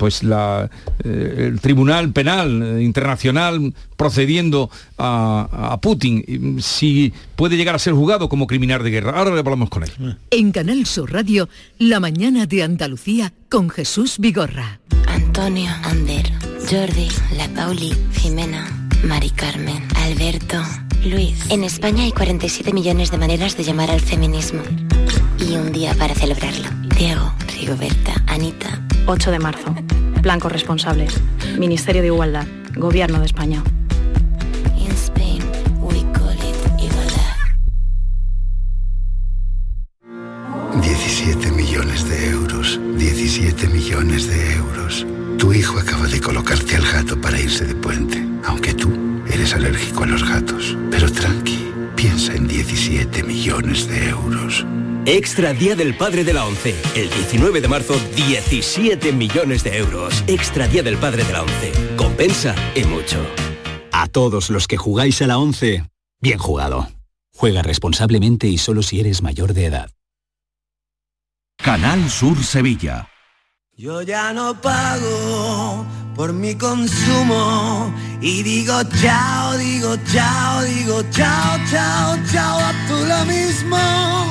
[0.00, 0.70] pues la,
[1.04, 8.82] el Tribunal Penal Internacional procediendo a, Putin, si puede llegar a ser juzgado como criminal
[8.82, 9.18] de guerra.
[9.18, 10.16] Ahora le hablamos con él.
[10.30, 14.80] En Canal Sur Radio, La mañana de Andalucía con Jesús Vigorra.
[15.06, 16.32] Antonio, Ander,
[16.70, 20.62] Jordi, La Pauli, Jimena, Mari Carmen, Alberto,
[21.04, 21.44] Luis.
[21.50, 24.62] En España hay 47 millones de maneras de llamar al feminismo.
[25.50, 26.68] Y un día para celebrarlo.
[26.96, 28.80] Diego, Rigoberta, Anita.
[29.06, 29.74] 8 de marzo.
[30.22, 31.20] Blancos responsables.
[31.58, 32.46] Ministerio de Igualdad.
[32.76, 33.60] Gobierno de España.
[40.80, 42.80] 17 millones de euros.
[42.96, 45.04] 17 millones de euros.
[45.36, 48.88] Tu hijo acaba de colocarte al gato para irse de puente, aunque tú
[49.26, 50.76] eres alérgico a los gatos.
[50.92, 54.64] Pero tranqui, piensa en 17 millones de euros.
[55.06, 56.76] Extra Día del Padre de la ONCE.
[56.94, 60.22] El 19 de marzo, 17 millones de euros.
[60.26, 61.72] Extra Día del Padre de la ONCE.
[61.96, 63.18] Compensa y mucho.
[63.92, 65.84] A todos los que jugáis a la ONCE,
[66.20, 66.88] bien jugado.
[67.34, 69.90] Juega responsablemente y solo si eres mayor de edad.
[71.56, 73.08] Canal Sur Sevilla.
[73.72, 82.18] Yo ya no pago por mi consumo y digo chao, digo chao, digo chao, chao,
[82.30, 84.30] chao, a tú lo mismo.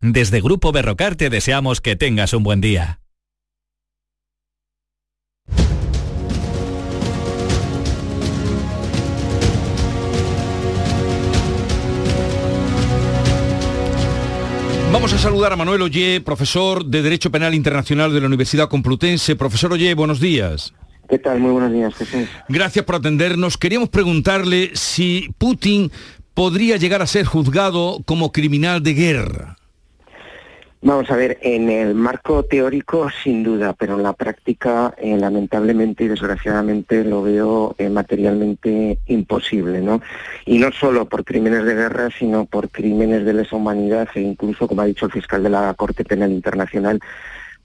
[0.00, 3.00] Desde Grupo Berrocar te deseamos que tengas un buen día.
[14.92, 19.34] Vamos a saludar a Manuel Ollé, profesor de Derecho Penal Internacional de la Universidad Complutense.
[19.34, 20.74] Profesor Ollé, buenos días.
[21.08, 21.40] ¿Qué tal?
[21.40, 22.28] Muy buenos días, Jesús.
[22.48, 23.58] Gracias por atendernos.
[23.58, 25.90] Queríamos preguntarle si Putin
[26.34, 29.57] podría llegar a ser juzgado como criminal de guerra.
[30.80, 36.04] Vamos a ver, en el marco teórico sin duda, pero en la práctica eh, lamentablemente
[36.04, 40.00] y desgraciadamente lo veo eh, materialmente imposible, ¿no?
[40.46, 44.68] Y no solo por crímenes de guerra, sino por crímenes de lesa humanidad e incluso,
[44.68, 47.00] como ha dicho el fiscal de la Corte Penal Internacional,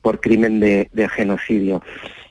[0.01, 1.81] por crimen de genocidio.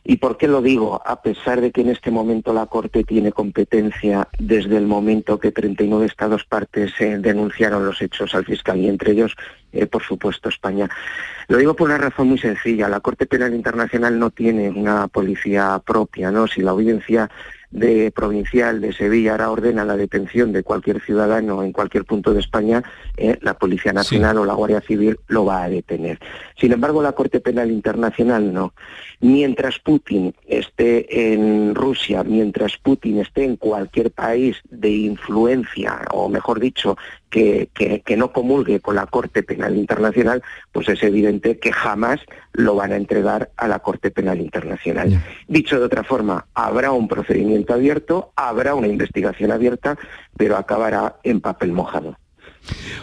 [0.05, 1.01] ¿Y por qué lo digo?
[1.05, 5.53] A pesar de que en este momento la Corte tiene competencia desde el momento que
[5.53, 9.37] 39 Estados partes eh, denunciaron los hechos al fiscal y entre ellos,
[9.73, 10.89] eh, por supuesto, España.
[11.49, 12.89] Lo digo por una razón muy sencilla.
[12.89, 16.47] La Corte Penal Internacional no tiene una policía propia, ¿no?
[16.47, 17.31] Si la audiencia
[17.73, 22.41] de provincial de Sevilla ahora ordena la detención de cualquier ciudadano en cualquier punto de
[22.41, 22.83] España,
[23.17, 26.19] eh, la Policía Nacional o la Guardia Civil lo va a detener.
[26.59, 28.75] Sin embargo, la Corte Penal Internacional no.
[29.21, 36.61] Mientras Putin esté en Rusia, mientras Putin esté en cualquier país de influencia, o mejor
[36.61, 36.99] dicho,
[37.33, 37.71] que,
[38.05, 42.21] que, no comulgue con la Corte Penal Internacional, pues es evidente que jamás
[42.53, 45.25] lo van a entregar a la Corte Penal Internacional.
[45.49, 49.97] Dicho de otra forma, habrá un procedimiento abierto, habrá una investigación abierta,
[50.37, 52.19] pero acabará en papel mojado.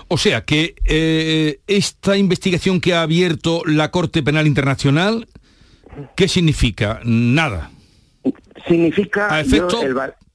[0.07, 5.27] O sea que eh, esta investigación que ha abierto la Corte Penal Internacional,
[6.15, 7.01] ¿qué significa?
[7.03, 7.71] Nada.
[8.67, 9.33] Significa...
[9.33, 9.83] A efectos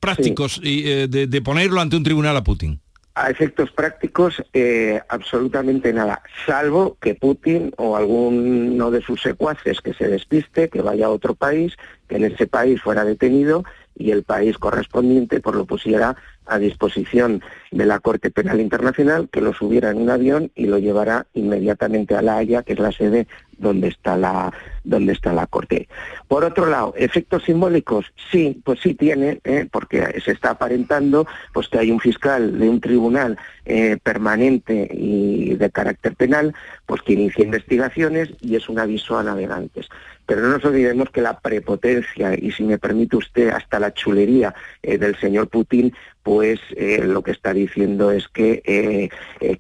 [0.01, 2.81] prácticos y, eh, de ponerlo ante un tribunal a Putin
[3.15, 9.95] a efectos prácticos, eh, absolutamente nada, salvo que Putin o alguno de sus secuaces que
[9.95, 11.77] se despiste, que vaya a otro país,
[12.09, 13.65] que en ese país fuera detenido
[13.97, 19.41] y el país correspondiente por lo pusiera a disposición de la Corte Penal Internacional, que
[19.41, 22.91] lo subiera en un avión y lo llevará inmediatamente a La Haya, que es la
[22.91, 24.53] sede donde está la,
[24.85, 25.89] donde está la Corte.
[26.29, 29.67] Por otro lado, efectos simbólicos, sí, pues sí tiene, ¿eh?
[29.71, 35.55] porque se está aparentando pues que hay un fiscal de un tribunal eh, permanente y
[35.55, 36.55] de carácter penal,
[36.87, 39.89] pues que inicia investigaciones y es un aviso a navegantes.
[40.27, 44.55] pero no nos olvidemos que la prepotencia y si me permite usted hasta la chulería
[44.83, 49.11] eh, del señor Putin pues lo que está diciendo es que,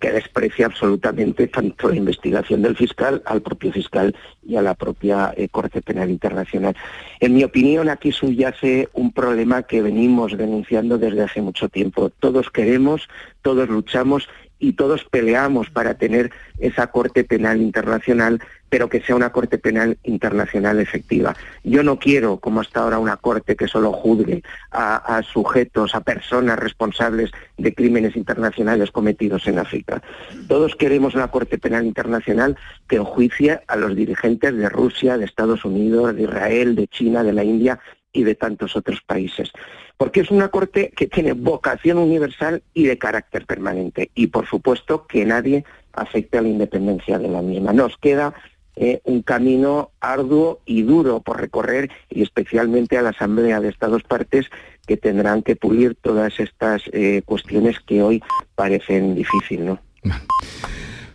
[0.00, 5.13] que desprecia absolutamente tanto la investigación del fiscal al propio fiscal y a la propia
[5.50, 6.74] Corte Penal Internacional.
[7.20, 12.10] En mi opinión, aquí subyace un problema que venimos denunciando desde hace mucho tiempo.
[12.10, 13.08] Todos queremos,
[13.42, 19.30] todos luchamos y todos peleamos para tener esa Corte Penal Internacional, pero que sea una
[19.30, 21.36] Corte Penal Internacional efectiva.
[21.62, 26.58] Yo no quiero, como hasta ahora, una Corte que solo juzgue a, sujetos, a personas
[26.58, 30.02] responsables de crímenes internacionales cometidos en África.
[30.48, 32.56] Todos queremos una Corte Penal Internacional
[32.88, 37.32] que enjuicie a los dirigentes de Rusia, de Estados Unidos, de Israel, de China, de
[37.32, 37.78] la India
[38.12, 39.50] y de tantos otros países.
[39.96, 44.10] Porque es una Corte que tiene vocación universal y de carácter permanente.
[44.14, 47.72] Y por supuesto que nadie afecte a la independencia de la misma.
[47.72, 48.34] Nos queda
[48.76, 54.02] eh, un camino arduo y duro por recorrer y especialmente a la Asamblea de Estados
[54.02, 54.46] Partes
[54.84, 58.22] que tendrán que pulir todas estas eh, cuestiones que hoy
[58.56, 59.78] parecen difíciles.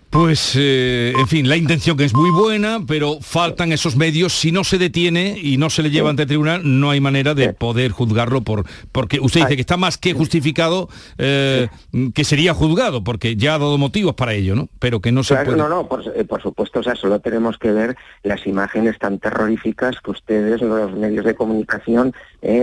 [0.10, 4.34] Pues, eh, en fin, la intención que es muy buena, pero faltan esos medios.
[4.34, 7.36] Si no se detiene y no se le lleva ante el tribunal, no hay manera
[7.36, 11.67] de poder juzgarlo por, porque usted dice que está más que justificado eh,
[12.15, 14.67] que sería juzgado, porque ya ha dado motivos para ello, ¿no?
[14.80, 15.56] Pero que no se puede...
[15.56, 20.02] No, no, por, eh, supuesto, o sea, solo tenemos que ver las imágenes tan terroríficas
[20.04, 22.15] que ustedes, los medios de comunicación,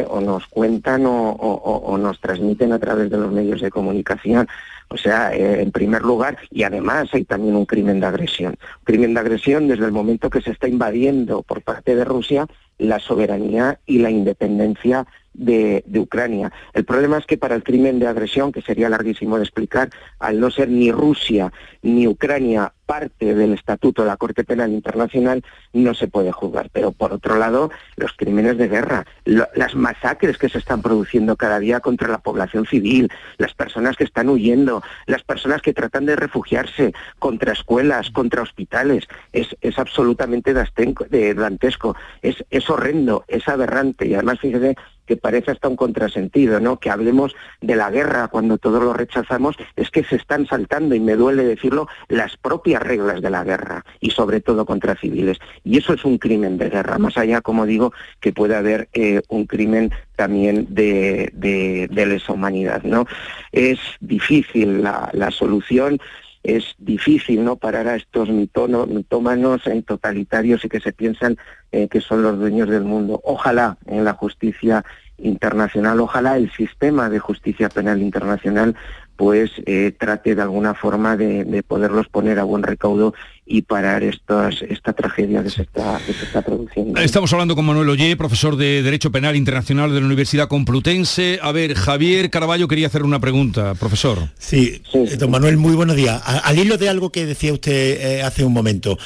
[0.08, 4.48] o nos cuentan o nos transmiten a través de los medios de comunicación.
[4.88, 8.56] O sea, eh, en primer lugar, y además hay también un crimen de agresión.
[8.84, 12.46] Crimen de agresión desde el momento que se está invadiendo por parte de Rusia
[12.78, 16.52] la soberanía y la independencia de, Ucrania.
[16.72, 20.40] El problema es que para el crimen de agresión, que sería larguísimo de explicar, al
[20.40, 25.94] no ser ni Rusia ni Ucrania parte del Estatuto de la Corte Penal Internacional, no
[25.94, 26.70] se puede juzgar.
[26.72, 31.58] Pero por otro lado, los crímenes de guerra, las masacres que se están produciendo cada
[31.58, 36.16] día contra la población civil, las personas que están huyendo, las personas que tratan de
[36.16, 44.06] refugiarse contra escuelas, contra hospitales, es, absolutamente dantesco, es, es horrendo, es aberrante.
[44.06, 46.78] Y además, fíjese que parece hasta un contrasentido, ¿no?
[46.78, 51.00] Que hablemos de la guerra cuando todos lo rechazamos, es que se están saltando, y
[51.00, 55.38] me duele decirlo, las propias reglas de la guerra, y sobre todo contra civiles.
[55.64, 59.22] Y eso es un crimen de guerra, más allá, como digo, que puede haber eh,
[59.28, 63.06] un crimen también de, de, lesa humanidad, ¿no?
[63.52, 65.98] Es difícil la, la solución,
[66.46, 71.36] es difícil no parar a estos mitómanos en totalitarios y que se piensan
[71.72, 73.20] eh, que son los dueños del mundo.
[73.24, 74.84] Ojalá en la justicia
[75.18, 78.76] internacional, ojalá el sistema de justicia penal internacional
[79.16, 83.14] pues eh, trate de alguna forma de, poderlos poner a buen recaudo
[83.46, 87.00] y parar estas, esta tragedia que se, está, que se está produciendo.
[87.00, 91.38] Estamos hablando con Manuel Ollé, profesor de Derecho Penal Internacional de la Universidad Complutense.
[91.40, 94.18] A ver, Javier Caraballo quería hacer una pregunta, profesor.
[94.38, 96.22] Sí, eh, don Manuel, muy buenos días.
[96.44, 98.98] al hilo de algo que decía usted eh, hace un momento,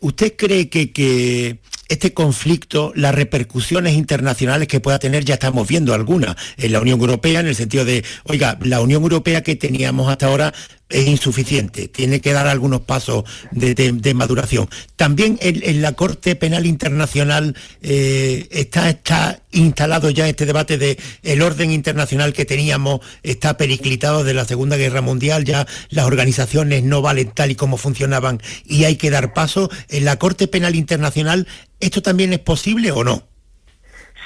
[0.00, 5.94] ¿usted cree que, que este conflicto, las repercusiones internacionales que pueda tener, ya estamos viendo
[5.94, 10.10] algunas en la Unión Europea, en el sentido de, oiga, la Unión Europea que teníamos
[10.10, 10.52] hasta ahora
[10.88, 14.68] es insuficiente, tiene que dar algunos pasos de, maduración.
[14.94, 21.42] También en, la Corte Penal Internacional eh, está, está instalado ya este debate de el
[21.42, 27.02] orden internacional que teníamos está periclitado de la Segunda Guerra Mundial, ya las organizaciones no
[27.02, 29.68] valen tal y como funcionaban y hay que dar paso.
[29.88, 31.48] En la Corte Penal Internacional,
[31.80, 33.24] ¿esto también es posible o no?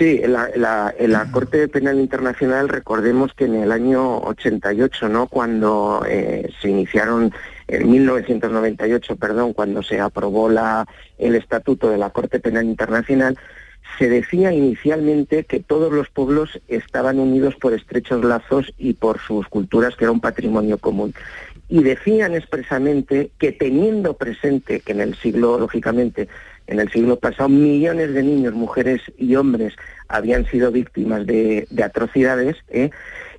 [0.00, 5.26] Sí, en la, Corte Penal Internacional recordemos que en el año 88, ¿no?
[5.26, 7.34] cuando eh, se iniciaron,
[7.68, 10.86] en 1998, perdón, cuando se aprobó la,
[11.18, 13.38] el Estatuto de la Corte Penal Internacional,
[13.98, 19.48] se decía inicialmente que todos los pueblos estaban unidos por estrechos lazos y por sus
[19.48, 21.12] culturas, que era un patrimonio común.
[21.68, 26.26] Y decían expresamente que teniendo presente que en el siglo, lógicamente,
[26.70, 29.74] en el siglo pasado millones de niños, mujeres y hombres
[30.09, 32.90] habían sido víctimas de, atrocidades ¿eh?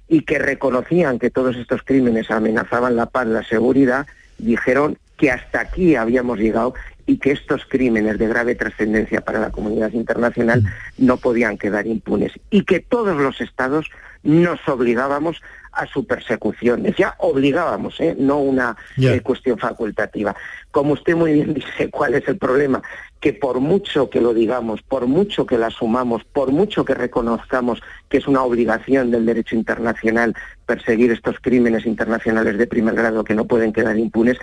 [0.10, 4.06] y que reconocían que todos estos crímenes amenazaban la paz, la seguridad,
[4.38, 6.74] dijeron que hasta aquí habíamos llegado
[7.06, 10.64] y que estos crímenes de grave trascendencia para la comunidad internacional
[10.98, 13.90] no podían quedar impunes y que todos los estados
[14.24, 15.42] nos obligábamos
[15.72, 16.84] a su persecución.
[16.84, 18.16] Decía obligábamos, ¿eh?
[18.18, 20.36] no una eh, cuestión facultativa.
[20.70, 22.82] Como usted muy bien dice, ¿cuál es el problema?
[23.22, 27.82] Que por mucho que lo digamos, por mucho que lo asumamos, por mucho que reconozcamos
[28.10, 33.36] que es una obligación del derecho internacional perseguir estos crímenes internacionales de primer grado que
[33.36, 34.38] no pueden quedar impunes,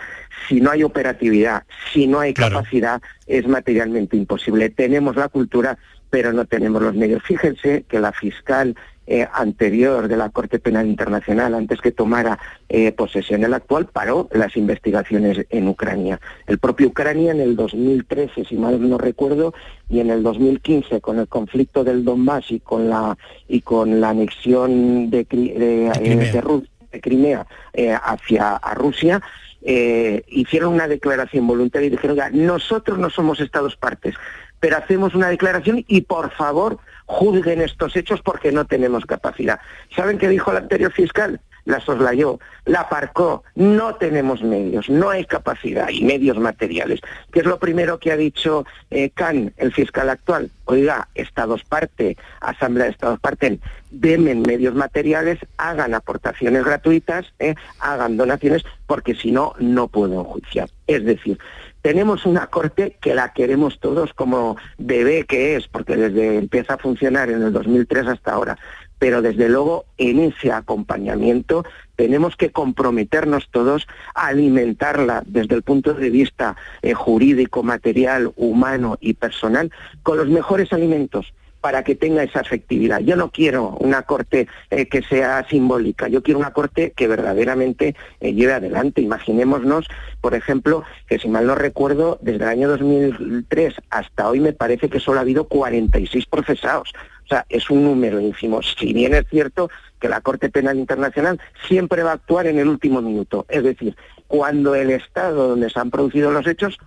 [0.48, 4.70] si no hay operatividad, si no hay capacidad, es materialmente imposible.
[4.70, 5.76] Tenemos la cultura,
[6.08, 7.22] pero no tenemos los medios.
[7.24, 8.76] Fíjense que la fiscal
[9.10, 14.28] eh, anterior de la Corte Penal Internacional, antes que tomara eh, posesión el actual, paró
[14.32, 16.20] las investigaciones en Ucrania.
[16.46, 19.54] El propio Ucrania en el 2013, si mal no recuerdo,
[19.88, 23.16] y en el 2015 con el conflicto del Donbass y con la
[23.48, 26.32] y con la anexión de, Cri- de, Crimea.
[26.32, 29.22] de Ru- de Crimea eh, hacia a Rusia,
[29.62, 34.14] eh, hicieron una declaración voluntaria y dijeron, "Oiga, nosotros no somos Estados partes,
[34.60, 39.60] pero hacemos una declaración y por favor juzguen estos hechos porque no tenemos capacidad.
[39.94, 41.40] ¿Saben qué dijo el anterior fiscal?
[41.64, 47.00] La soslayó, la aparcó, no tenemos medios, no hay capacidad y medios materiales.
[47.30, 50.50] ¿Qué es lo primero que ha dicho eh, Khan, el fiscal actual?
[50.64, 58.16] Oiga, Estados parte, Asamblea de Estados parten, demen medios materiales, hagan aportaciones gratuitas, eh, hagan
[58.16, 60.70] donaciones, porque si no, no puedo enjuiciar.
[60.86, 61.38] Es decir,
[61.82, 66.78] tenemos una corte que la queremos todos como bebé que es, porque desde empieza a
[66.78, 68.58] funcionar en el 2003 hasta ahora.
[68.98, 71.64] Pero desde luego en ese acompañamiento
[71.94, 78.98] tenemos que comprometernos todos a alimentarla desde el punto de vista eh, jurídico, material, humano
[79.00, 79.70] y personal
[80.02, 81.32] con los mejores alimentos
[81.68, 83.00] para que tenga esa efectividad.
[83.00, 87.94] Yo no quiero una corte eh, que sea simbólica, yo quiero una corte que verdaderamente
[88.20, 89.02] eh, lleve adelante.
[89.02, 89.86] Imaginémonos,
[90.22, 94.88] por ejemplo, que si mal no recuerdo, desde el año 2003 hasta hoy me parece
[94.88, 96.94] que solo ha habido 46 procesados.
[97.26, 98.62] O sea, es un número ínfimo.
[98.62, 99.68] Si bien es cierto
[100.00, 101.38] que la Corte Penal Internacional
[101.68, 103.94] siempre va a actuar en el último minuto, es decir,
[104.26, 106.78] cuando el Estado donde se han producido los hechos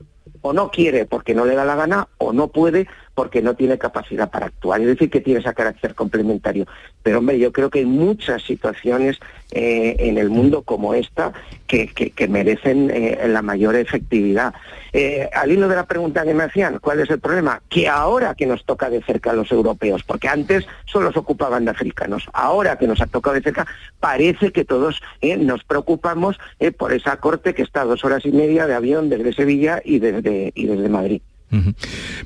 [0.41, 3.77] o no quiere porque no le da la gana o no puede porque no tiene
[3.77, 4.81] capacidad para actuar.
[4.81, 6.65] Es decir, que tiene ese carácter complementario.
[7.03, 9.19] Pero hombre, yo creo que hay muchas situaciones
[9.51, 11.33] eh, en el mundo como esta
[11.67, 14.53] que, merecen eh, la mayor efectividad.
[14.93, 17.61] Eh, al hilo de la pregunta que me hacían, ¿cuál es el problema?
[17.69, 21.65] Que ahora que nos toca de cerca a los europeos, porque antes solo se ocupaban
[21.65, 23.67] de africanos, ahora que nos ha tocado de cerca,
[23.99, 25.01] parece que todos
[25.39, 26.37] nos preocupamos
[26.77, 29.99] por esa corte que está a dos horas y media de avión desde Sevilla y
[29.99, 31.21] desde, y desde Madrid.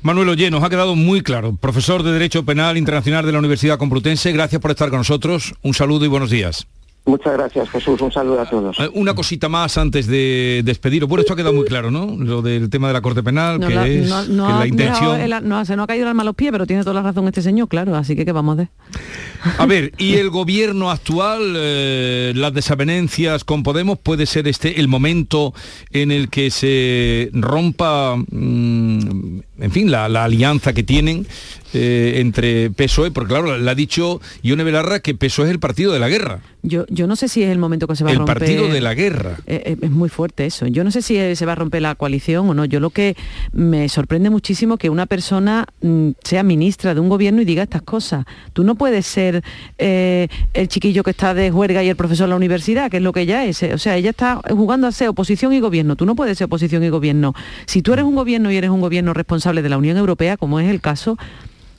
[0.02, 1.56] Manuel Oye, nos ha quedado muy claro.
[1.56, 5.54] Profesor de Derecho Penal Internacional de la Universidad Complutense, gracias por estar con nosotros.
[5.62, 6.66] Un saludo y buenos días.
[7.06, 8.00] Muchas gracias, Jesús.
[8.00, 8.76] Un saludo a todos.
[8.80, 11.08] Eh, Una cosita más antes de despediros.
[11.08, 12.16] Bueno, esto ha quedado muy claro, ¿no?
[12.18, 14.58] Lo del tema de la Corte Penal, No, que la- es no- no que ha
[14.58, 15.20] la intención...
[15.20, 17.02] el- no, se nos ha caído el alma a los pies, pero tiene toda la
[17.02, 18.68] razón este señor, claro, así que ¿qué vamos a hacer?
[19.58, 24.88] A ver, y el gobierno actual, eh, las desavenencias con Podemos, puede ser este el
[24.88, 25.54] momento
[25.92, 31.26] en el que se rompa, mm, en fin, la, la alianza que tienen
[31.74, 35.92] eh, entre PSOE, porque claro, le ha dicho Ione Belarra que PSOE es el partido
[35.92, 38.16] de la guerra, Yo, yo no sé si es el momento que se va el
[38.16, 38.38] a romper.
[38.38, 39.38] partido de la guerra.
[39.46, 40.66] Eh, eh, es muy fuerte eso.
[40.66, 42.64] Yo no sé si eh, se va a romper la coalición o no.
[42.64, 43.16] Yo lo que
[43.52, 47.82] me sorprende muchísimo que una persona mm, sea ministra de un gobierno y diga estas
[47.82, 48.24] cosas.
[48.52, 49.42] Tú no puedes ser
[49.78, 53.02] eh, el chiquillo que está de juerga y el profesor de la universidad, que es
[53.02, 53.62] lo que ella es.
[53.62, 55.94] O sea, ella está jugando a ser oposición y gobierno.
[55.96, 57.34] Tú no puedes ser oposición y gobierno.
[57.66, 60.58] Si tú eres un gobierno y eres un gobierno responsable de la Unión Europea, como
[60.58, 61.16] es el caso,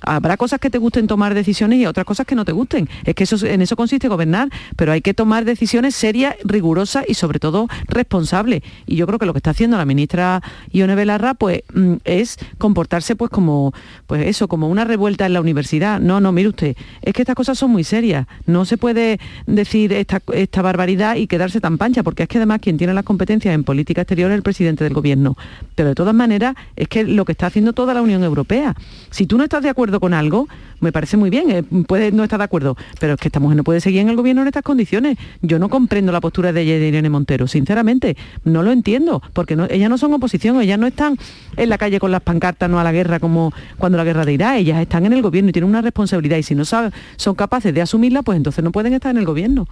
[0.01, 2.89] Habrá cosas que te gusten tomar decisiones y otras cosas que no te gusten.
[3.05, 7.13] Es que eso, en eso consiste gobernar, pero hay que tomar decisiones serias, rigurosas y
[7.13, 8.63] sobre todo responsables.
[8.85, 10.41] Y yo creo que lo que está haciendo la ministra
[10.71, 13.73] Ione Belarra pues, mm, es comportarse pues como
[14.05, 15.99] pues eso, como una revuelta en la universidad.
[15.99, 18.27] No, no, mire usted, es que estas cosas son muy serias.
[18.45, 22.59] No se puede decir esta, esta barbaridad y quedarse tan pancha, porque es que además
[22.61, 25.37] quien tiene las competencias en política exterior es el presidente del gobierno.
[25.75, 28.75] Pero de todas maneras, es que lo que está haciendo toda la Unión Europea.
[29.11, 30.47] Si tú no estás de acuerdo con algo,
[30.79, 33.57] me parece muy bien, eh, puedes no estar de acuerdo, pero es que esta mujer
[33.57, 35.17] no puede seguir en el gobierno en estas condiciones.
[35.41, 39.21] Yo no comprendo la postura de ella y de Irene Montero, sinceramente, no lo entiendo,
[39.33, 41.17] porque no, ellas no son oposición, ellas no están
[41.55, 44.33] en la calle con las pancartas, no a la guerra como cuando la guerra de
[44.33, 47.35] Irak, ellas están en el gobierno y tienen una responsabilidad y si no saben, son
[47.35, 49.67] capaces de asumirla, pues entonces no pueden estar en el gobierno.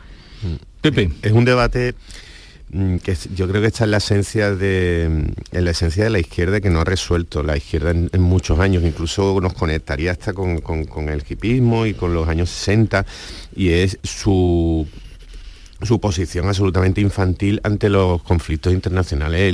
[0.82, 1.10] Pepe.
[1.22, 1.96] Es un debate
[3.04, 6.10] que es- yo creo que está en la esencia de mm, en la esencia de
[6.10, 10.12] la izquierda que no ha resuelto la izquierda en, en muchos años incluso nos conectaría
[10.12, 13.06] hasta con, con- con el hipismo y con los años 60
[13.56, 14.88] y es su
[15.82, 19.54] su posición absolutamente infantil ante los conflictos internacionales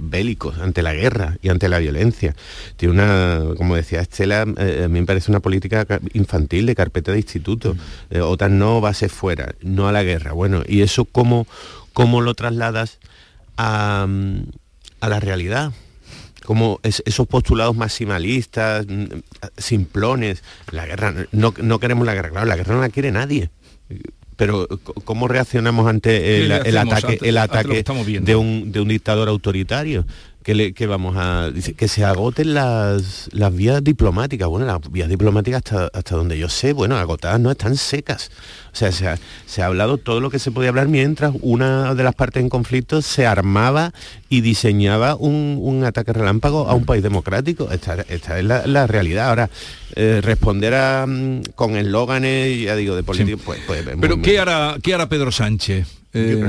[0.00, 2.34] bélicos, ante la guerra y ante la violencia.
[2.76, 7.12] Tiene una, como decía Estela, eh, a mí me parece una política infantil de carpeta
[7.12, 7.74] de instituto.
[7.74, 7.78] Mm.
[8.16, 10.32] Eh, OTAN no va a ser fuera, no a la guerra.
[10.32, 11.46] Bueno, ¿y eso cómo,
[11.92, 12.98] cómo lo trasladas
[13.56, 14.06] a,
[15.00, 15.72] a la realidad?
[16.44, 19.04] como esos postulados maximalistas, mm,
[19.58, 23.48] simplones, la guerra, no, no, queremos la guerra, claro, la guerra no la quiere nadie
[24.42, 24.66] pero
[25.04, 27.84] ¿cómo reaccionamos ante el, ataque, el ataque
[28.20, 30.04] de, un, de un dictador autoritario?
[30.42, 34.48] Que, vamos a que se agoten las, las vías diplomáticas.
[34.48, 38.30] Bueno, las vías diplomáticas hasta, hasta donde yo sé, bueno, agotadas no están secas.
[38.72, 41.94] O sea, se ha, se ha, hablado todo lo que se podía hablar mientras una
[41.94, 43.92] de las partes en conflicto se armaba
[44.28, 47.70] y diseñaba un, ataque relámpago a un país democrático.
[47.70, 49.28] Esta, esta es la, realidad.
[49.28, 49.50] Ahora,
[49.94, 54.76] eh, responder a, mm, con eslóganes, ya digo, de política, pues, pues, Pero ¿qué, hará,
[54.82, 55.86] ¿qué hará Pedro Sánchez?
[56.14, 56.42] Eh,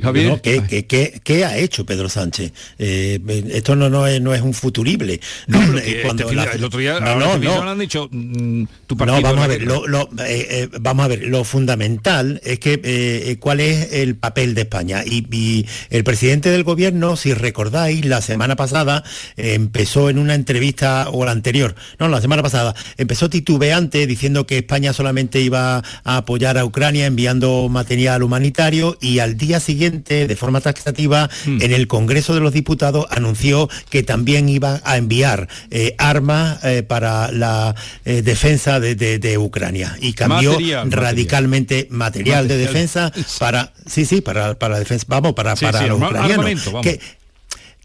[0.00, 2.52] ¿qué, ha hecho Pedro Sánchez?
[2.78, 3.20] Eh,
[3.50, 5.20] esto no, no, es, no es un futurible.
[5.46, 6.24] No, eh, este
[6.54, 10.68] el otro día no, no, han dicho mm, tu partido vamos a ver, lo, eh,
[10.80, 15.04] vamos a ver, lo fundamental es que cuál es el papel de España.
[15.04, 19.04] Y, el presidente del gobierno, si recordáis, la semana pasada
[19.36, 24.58] empezó en una entrevista, o la anterior, no, la semana pasada, empezó titubeante diciendo que
[24.58, 30.36] España solamente iba a apoyar a Ucrania enviando material humanitario y al día siguiente de
[30.36, 31.62] forma taxativa, hmm.
[31.62, 36.82] en el Congreso de los Diputados anunció que también iba a enviar eh, armas eh,
[36.82, 37.74] para la
[38.04, 39.96] eh, defensa de, Ucrania.
[40.00, 45.86] Y cambió radicalmente material, de defensa para sí sí para para defensa vamos para para
[45.86, 46.62] los ucranianos.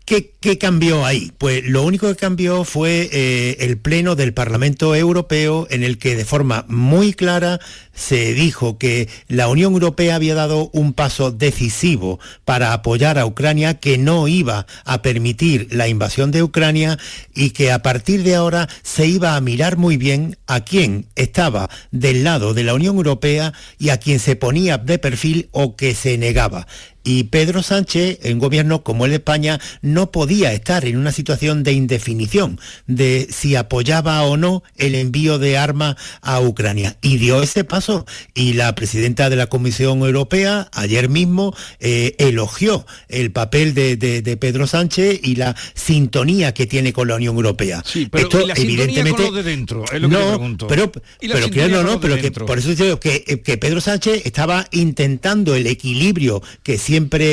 [0.07, 1.33] ¿Qué, cambió ahí?
[1.37, 6.15] Pues lo único que cambió fue eh, el pleno del Parlamento Europeo en el que
[6.15, 7.59] de forma muy clara
[7.97, 13.79] se dijo que la Unión Europea había dado un paso decisivo para apoyar a Ucrania,
[13.79, 16.99] que no iba a permitir la invasión de Ucrania
[17.33, 21.69] y que a partir de ahora se iba a mirar muy bien a quién estaba
[21.91, 25.95] del lado de la Unión Europea y a quién se ponía de perfil o que
[25.95, 26.67] se negaba.
[27.07, 31.63] Y Pedro Sánchez, en gobierno como el de España, no podía estar en una situación
[31.63, 36.97] de indefinición de si apoyaba o no el envío de armas a Ucrania.
[37.01, 37.86] Y dio ese paso.
[38.33, 44.67] Y la presidenta de la Comisión Europea ayer mismo eh, elogió el papel de, Pedro
[44.67, 47.83] Sánchez y la sintonía que tiene con la Unión Europea.
[47.85, 50.67] Sí, pero Esto, evidentemente con de dentro, es lo que pregunto.
[50.67, 55.55] Pero, pero no, no, pero que por eso digo que, que Pedro Sánchez estaba intentando
[55.55, 57.25] el equilibrio que siempre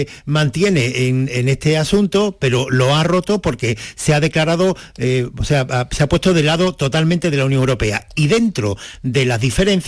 [0.00, 5.44] eh, mantiene en, este asunto, pero lo ha roto porque se ha declarado, eh, o
[5.44, 8.06] sea, se ha puesto de lado totalmente de la Unión Europea.
[8.14, 9.81] Y dentro de las diferencias,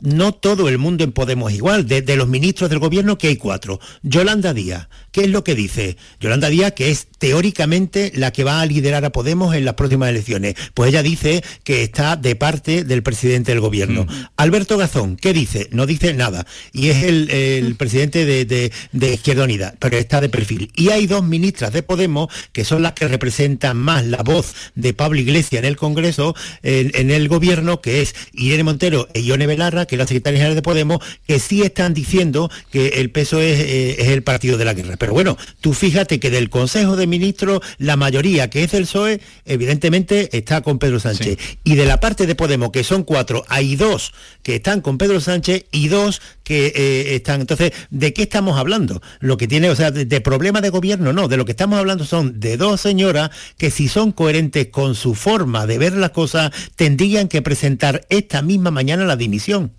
[0.00, 1.86] no todo el mundo en Podemos igual.
[1.86, 3.80] De, de los ministros del gobierno, que hay cuatro.
[4.02, 5.96] Yolanda Díaz, ¿qué es lo que dice?
[6.18, 10.10] Yolanda Díaz, que es teóricamente la que va a liderar a Podemos en las próximas
[10.10, 10.56] elecciones.
[10.74, 14.04] Pues ella dice que está de parte del presidente del gobierno.
[14.04, 14.26] Mm.
[14.36, 15.68] Alberto Gazón, ¿qué dice?
[15.70, 16.46] No dice nada.
[16.72, 20.72] Y es el, presidente de, de, Izquierda Unida, pero está de perfil.
[20.74, 24.94] Y hay dos ministras de Podemos que son las que representan más la voz de
[24.94, 26.34] Pablo Iglesias en el Congreso,
[26.64, 30.56] en, el gobierno, que es Irene Montero e Ione Belarra, que es la secretaria general
[30.56, 30.98] de Podemos,
[31.28, 34.96] que sí están diciendo que el peso es, eh, es el partido de la guerra.
[35.04, 39.20] Pero bueno, tú fíjate que del Consejo de Ministros, la mayoría que es del PSOE,
[39.44, 41.36] evidentemente está con Pedro Sánchez.
[41.62, 45.20] Y de la parte de Podemos, que son cuatro, hay dos que están con Pedro
[45.20, 47.42] Sánchez y dos que eh, están.
[47.42, 49.02] Entonces, ¿de qué estamos hablando?
[49.20, 52.06] Lo que tiene, o sea, de, problema de gobierno, no, de lo que estamos hablando
[52.06, 53.28] son de dos señoras
[53.58, 58.40] que si son coherentes con su forma de ver las cosas, tendrían que presentar esta
[58.40, 59.70] misma mañana la dimisión.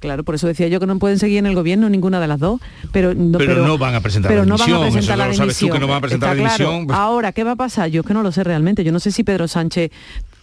[0.00, 2.40] Claro, por eso decía yo que no pueden seguir en el gobierno ninguna de las
[2.40, 2.58] dos,
[2.90, 4.70] pero no, pero, no van a presentar la dimisión.
[4.70, 5.46] No van a presentar la dimisión.
[5.46, 6.86] Sabes tú que no van a presentar la dimisión.
[6.90, 7.90] Ahora, ¿qué va a pasar?
[7.90, 8.82] Yo es que no lo sé realmente.
[8.82, 9.90] Yo no sé si Pedro Sánchez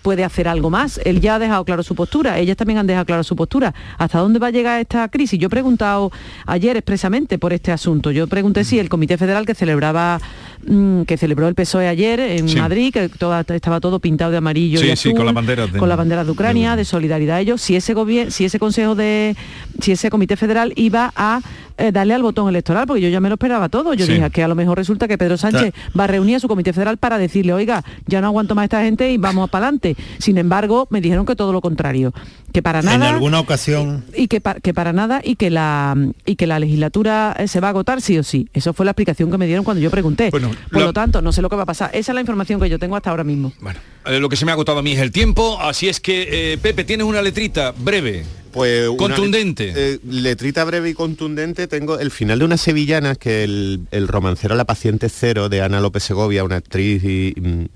[0.08, 1.02] puede hacer algo más.
[1.04, 3.74] Él ya ha dejado claro su postura, ellas también han dejado claro su postura.
[3.98, 5.38] ¿Hasta dónde va a llegar esta crisis?
[5.38, 6.14] Yo he preguntado
[6.46, 8.12] ayer expresamente por este asunto.
[8.12, 10.22] Yo pregunté si el Comité Federal que celebraba
[10.66, 13.12] mm, que celebró el PSOE ayer en Madrid, que
[13.54, 16.32] estaba todo pintado de amarillo y azul, con la bandera de, con la bandera de
[16.32, 19.36] Ucrania, de, solidaridad a ellos, si ese gobierno, si ese consejo de
[19.82, 21.42] si ese comité federal iba a
[21.78, 23.94] eh, darle al botón electoral, porque yo ya me lo esperaba todo.
[23.94, 26.48] Yo dije que a lo mejor resulta que Pedro Sánchez va a reunir a su
[26.48, 29.96] comité federal para decirle, oiga, ya no aguanto más esta gente y vamos para adelante.
[30.18, 32.14] Sin embargo, me dijeron que todo lo contrario,
[32.54, 32.96] que para nada.
[32.96, 34.04] En alguna ocasión.
[34.16, 37.68] Y que, que para nada y que la y que la legislatura eh, se va
[37.68, 38.50] a agotar sí o sí.
[38.54, 40.32] Eso fue la explicación que me dieron cuando yo pregunté.
[40.32, 41.90] Por lo tanto, no sé lo que va a pasar.
[41.94, 43.54] Esa es la información que yo tengo hasta ahora mismo.
[43.62, 46.00] Bueno, eh, lo que se me ha agotado a mí es el tiempo, así es
[46.00, 48.26] que Pepe, tienes una letrita breve
[48.58, 49.74] Pues una- Contundente.
[49.76, 54.56] eh, letrita breve y contundente tengo el final de una sevillana que el, el romancero
[54.56, 57.34] La paciente cero de Ana López Segovia, una actriz y,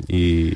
[0.07, 0.51] y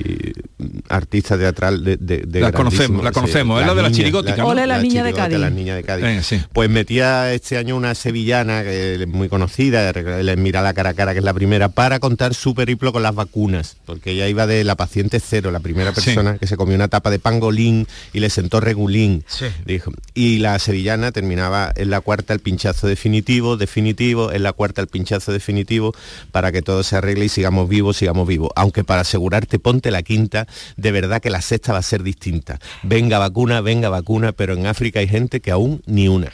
[0.90, 4.46] artista teatral de, de- de La conocemos, la sí, conocemos, es la de la chirigótica.
[4.46, 5.38] Ole, la niña de Cádiz.
[5.38, 6.26] La niña de Cádiz.
[6.26, 6.42] Sí.
[6.54, 10.94] Pues metía este año una sevillana que es muy conocida, le mira la cara a
[10.94, 14.48] cara, que es la primera, para contar su periplo con las vacunas, porque ella iba
[14.48, 16.02] de la paciente cero, la primera Sí.
[16.06, 19.24] persona que se comió una tapa de pangolín y le sentó regulín.
[19.28, 19.46] Sí.
[19.66, 19.92] Dijo.
[20.18, 24.88] Y la sevillana terminaba en la cuarta el pinchazo definitivo, definitivo, en la cuarta el
[24.88, 25.94] pinchazo definitivo,
[26.32, 28.50] para que todo se arregle y sigamos vivos, sigamos vivos.
[28.56, 30.48] Aunque para asegurarte ponte la quinta,
[30.78, 32.60] de verdad que la sexta va a ser distinta.
[32.82, 36.32] Venga vacuna, venga vacuna, pero en África hay gente que aún ni una.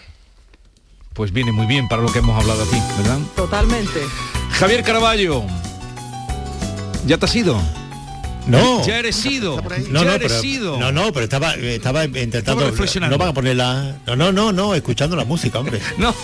[1.14, 3.20] Pues viene muy bien para lo que hemos hablado aquí, ¿verdad?
[3.36, 4.00] Totalmente.
[4.52, 5.44] Javier Caraballo.
[7.08, 7.60] ¿Ya te has ido?
[8.48, 8.86] No.
[8.86, 9.62] Ya eres ido.
[9.90, 10.78] No, ya no, eres pero, ido.
[10.80, 12.72] no, no, pero estaba, estaba intentando.
[13.10, 13.96] No van a poner la.
[14.08, 15.80] No, no, no, no, escuchando la música, hombre.
[15.98, 16.16] No,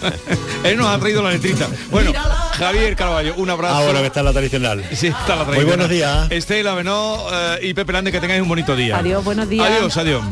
[0.00, 0.14] pero
[0.64, 1.68] él nos ha traído la letrita.
[1.90, 2.12] Bueno,
[2.52, 3.74] Javier Caraballo, un abrazo.
[3.74, 4.84] Ahora que está la tradicional.
[4.92, 5.66] Sí, está la Muy tradición.
[5.66, 6.30] buenos días.
[6.30, 8.98] Estela Benó eh, y Pepe Lande, que tengáis un bonito día.
[8.98, 9.66] Adiós, buenos días.
[9.68, 10.24] Adiós, adiós.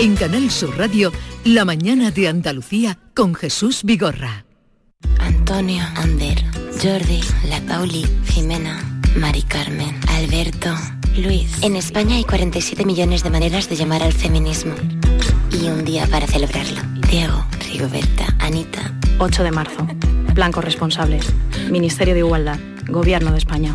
[0.00, 1.12] En Canal Sur Radio,
[1.44, 4.44] La mañana de Andalucía con Jesús Vigorra.
[5.18, 6.40] Antonio, Ander,
[6.80, 8.78] Jordi, La Pauli, Jimena,
[9.16, 10.72] Mari Carmen, Alberto,
[11.16, 11.50] Luis.
[11.62, 14.76] En España hay 47 millones de maneras de llamar al feminismo.
[15.50, 16.80] Y un día para celebrarlo.
[17.10, 18.94] Diego, Rigoberta, Anita.
[19.18, 19.84] 8 de marzo.
[20.32, 21.26] Blancos responsables.
[21.72, 22.60] Ministerio de Igualdad.
[22.86, 23.74] Gobierno de España.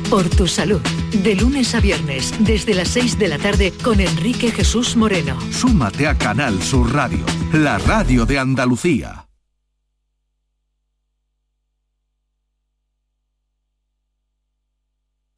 [0.10, 0.82] Por tu salud.
[1.14, 5.38] De lunes a viernes, desde las 6 de la tarde, con Enrique Jesús Moreno.
[5.52, 9.28] Súmate a Canal Sur Radio, la radio de Andalucía.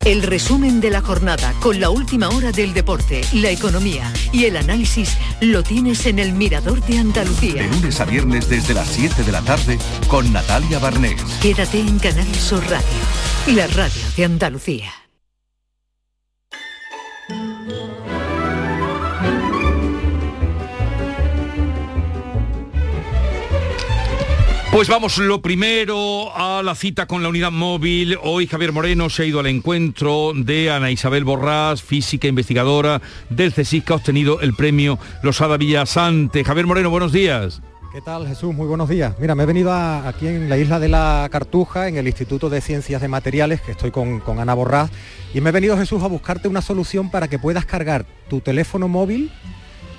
[0.06, 4.56] El resumen de la jornada con la última hora del deporte, la economía y el
[4.56, 7.64] análisis lo tienes en el Mirador de Andalucía.
[7.64, 11.22] De lunes a viernes desde las 7 de la tarde con Natalia Barnés.
[11.42, 15.05] Quédate en Canal Sur Radio, la radio de Andalucía.
[24.76, 28.20] Pues vamos, lo primero a la cita con la unidad móvil.
[28.22, 33.54] Hoy Javier Moreno se ha ido al encuentro de Ana Isabel Borrás, física investigadora del
[33.54, 36.44] CSIC, que ha obtenido el premio Losada Villasante.
[36.44, 37.62] Javier Moreno, buenos días.
[37.94, 38.54] ¿Qué tal Jesús?
[38.54, 39.16] Muy buenos días.
[39.18, 42.60] Mira, me he venido aquí en la isla de la Cartuja, en el Instituto de
[42.60, 44.92] Ciencias de Materiales, que estoy con, con Ana Borrás,
[45.34, 48.90] y me he venido Jesús a buscarte una solución para que puedas cargar tu teléfono
[48.90, 49.32] móvil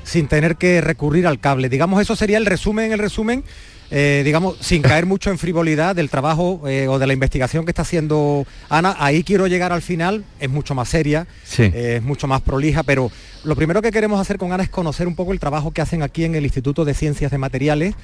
[0.05, 1.71] sin tener que recurrir al cable.
[1.71, 3.43] Digamos, eso sería el resumen, el resumen
[3.91, 7.71] eh, digamos, sin caer mucho en frivolidad del trabajo eh, o de la investigación que
[7.71, 8.97] está haciendo Ana.
[8.99, 11.27] Ahí quiero llegar al final, es mucho más seria,
[11.59, 13.11] eh, es mucho más prolija, pero
[13.45, 16.03] lo primero que queremos hacer con Ana es conocer un poco el trabajo que hacen
[16.03, 17.95] aquí en el Instituto de Ciencias de Materiales.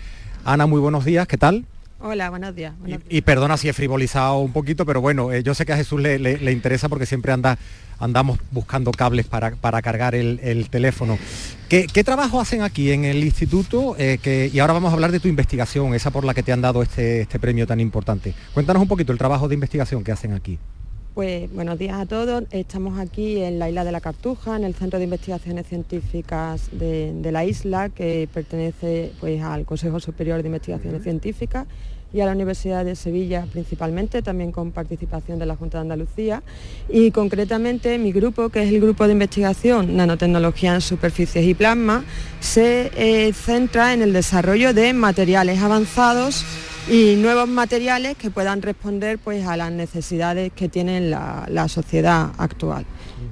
[0.45, 1.65] Ana, muy buenos días, ¿qué tal?
[2.03, 2.75] Hola, buenos días.
[3.09, 6.53] Y, perdona si he frivolizado un poquito, pero bueno, yo sé que a Jesús le,
[6.53, 7.59] interesa porque siempre anda,
[8.01, 11.17] andamos buscando cables para, cargar el teléfono.
[11.73, 13.97] ¿Qué, trabajo hacen aquí en el instituto?
[13.99, 16.61] Eh, y ahora vamos a hablar de tu investigación, esa por la que te han
[16.61, 18.35] dado este, este premio tan importante.
[18.53, 20.59] Cuéntanos un poquito el trabajo de investigación que hacen aquí.
[21.15, 22.45] Pues buenos días a todos.
[22.51, 27.31] Estamos aquí en la isla de la Cartuja, en el Centro de Investigaciones Científicas de,
[27.33, 31.67] la isla, que pertenece pues, al Consejo Superior de Investigaciones Científicas
[32.13, 36.43] y a la Universidad de Sevilla principalmente, también con participación de la Junta de Andalucía.
[36.89, 42.05] Y concretamente mi grupo, que es el grupo de investigación Nanotecnología en Superficies y Plasma,
[42.41, 46.45] se eh, centra en el desarrollo de materiales avanzados
[46.91, 52.85] y nuevos materiales que puedan responder pues, a las necesidades que tiene la sociedad actual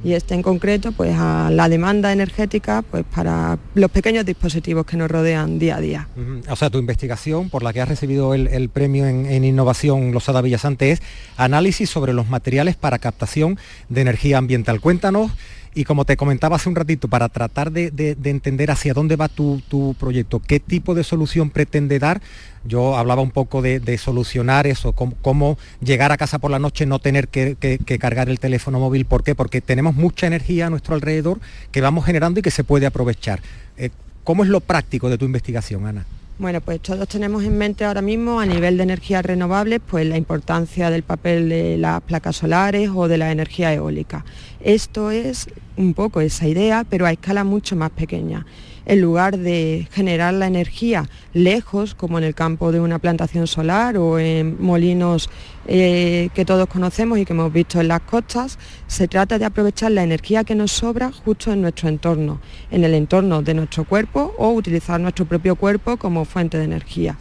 [0.02, 4.96] y este en concreto pues a la demanda energética pues para los pequeños dispositivos que
[4.96, 6.08] nos rodean día a día.
[6.48, 10.92] O sea, tu investigación por la que has recibido el, premio en, innovación Losada Villasante
[10.92, 11.02] es
[11.36, 14.80] análisis sobre los materiales para captación de energía ambiental.
[14.80, 15.32] Cuéntanos
[15.74, 19.94] y como te comentaba hace un ratito, para tratar de, entender hacia dónde va tu,
[19.98, 22.20] proyecto, qué tipo de solución pretende dar,
[22.64, 26.98] yo hablaba un poco de, solucionar eso, cómo, llegar a casa por la noche, no
[26.98, 27.56] tener que,
[28.00, 29.04] cargar el teléfono móvil.
[29.04, 29.34] ¿Por qué?
[29.34, 31.40] Porque tenemos mucha energía a nuestro alrededor
[31.70, 33.40] que vamos generando y que se puede aprovechar.
[33.76, 33.90] Eh,
[34.24, 36.04] ¿Cómo es lo práctico de tu investigación, Ana?
[36.40, 40.16] Bueno, pues todos tenemos en mente ahora mismo a nivel de energías renovables pues la
[40.16, 44.24] importancia del papel de las placas solares o de la energía eólica.
[44.58, 48.46] Esto es un poco esa idea, pero a escala mucho más pequeña
[48.90, 53.96] en lugar de generar la energía lejos, como en el campo de una plantación solar
[53.96, 55.30] o en molinos
[55.68, 59.92] eh, que todos conocemos y que hemos visto en las costas, se trata de aprovechar
[59.92, 62.40] la energía que nos sobra justo en nuestro entorno,
[62.72, 67.16] en el entorno de nuestro cuerpo o utilizar nuestro propio cuerpo como fuente de energía.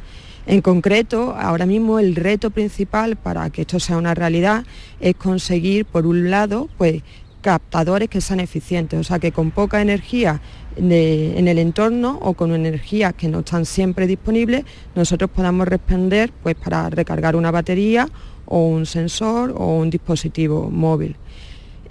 [0.48, 4.66] En concreto, ahora mismo el reto principal para que esto sea una realidad
[5.00, 7.04] es conseguir, por un lado, pues
[7.42, 10.42] captadores que sean eficientes, o sea que con poca energía
[10.76, 14.64] en el entorno o con energías que no están siempre disponibles,
[14.96, 18.08] nosotros podamos responder pues, para recargar una batería
[18.46, 21.16] o un sensor o un dispositivo móvil.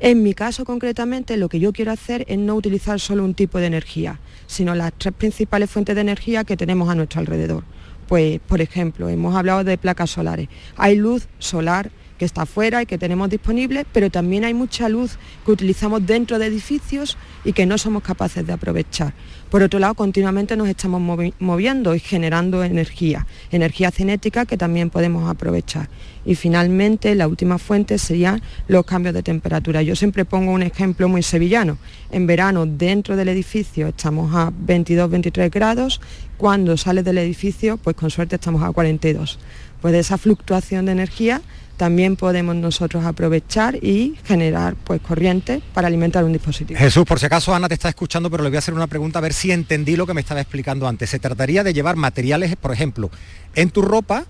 [0.00, 3.58] En mi caso concretamente lo que yo quiero hacer es no utilizar solo un tipo
[3.58, 7.64] de energía, sino las tres principales fuentes de energía que tenemos a nuestro alrededor.
[8.06, 10.48] Pues, por ejemplo, hemos hablado de placas solares.
[10.76, 15.18] Hay luz solar que está afuera y que tenemos disponible, pero también hay mucha luz
[15.44, 19.14] que utilizamos dentro de edificios y que no somos capaces de aprovechar.
[19.50, 21.00] Por otro lado, continuamente nos estamos
[21.38, 25.88] moviendo y generando energía, energía cinética que también podemos aprovechar.
[26.26, 29.80] Y finalmente, la última fuente serían los cambios de temperatura.
[29.80, 31.78] Yo siempre pongo un ejemplo muy sevillano.
[32.10, 36.02] En verano, dentro del edificio estamos a 22-23 grados,
[36.36, 39.38] cuando sales del edificio, pues con suerte estamos a 42.
[39.80, 41.40] Pues de esa fluctuación de energía
[41.78, 46.78] también podemos nosotros aprovechar y generar pues corriente para alimentar un dispositivo.
[46.78, 49.20] Jesús, por si acaso Ana te está escuchando, pero le voy a hacer una pregunta
[49.20, 51.08] a ver si entendí lo que me estaba explicando antes.
[51.08, 53.10] Se trataría de llevar materiales, por ejemplo,
[53.54, 54.26] en tu ropa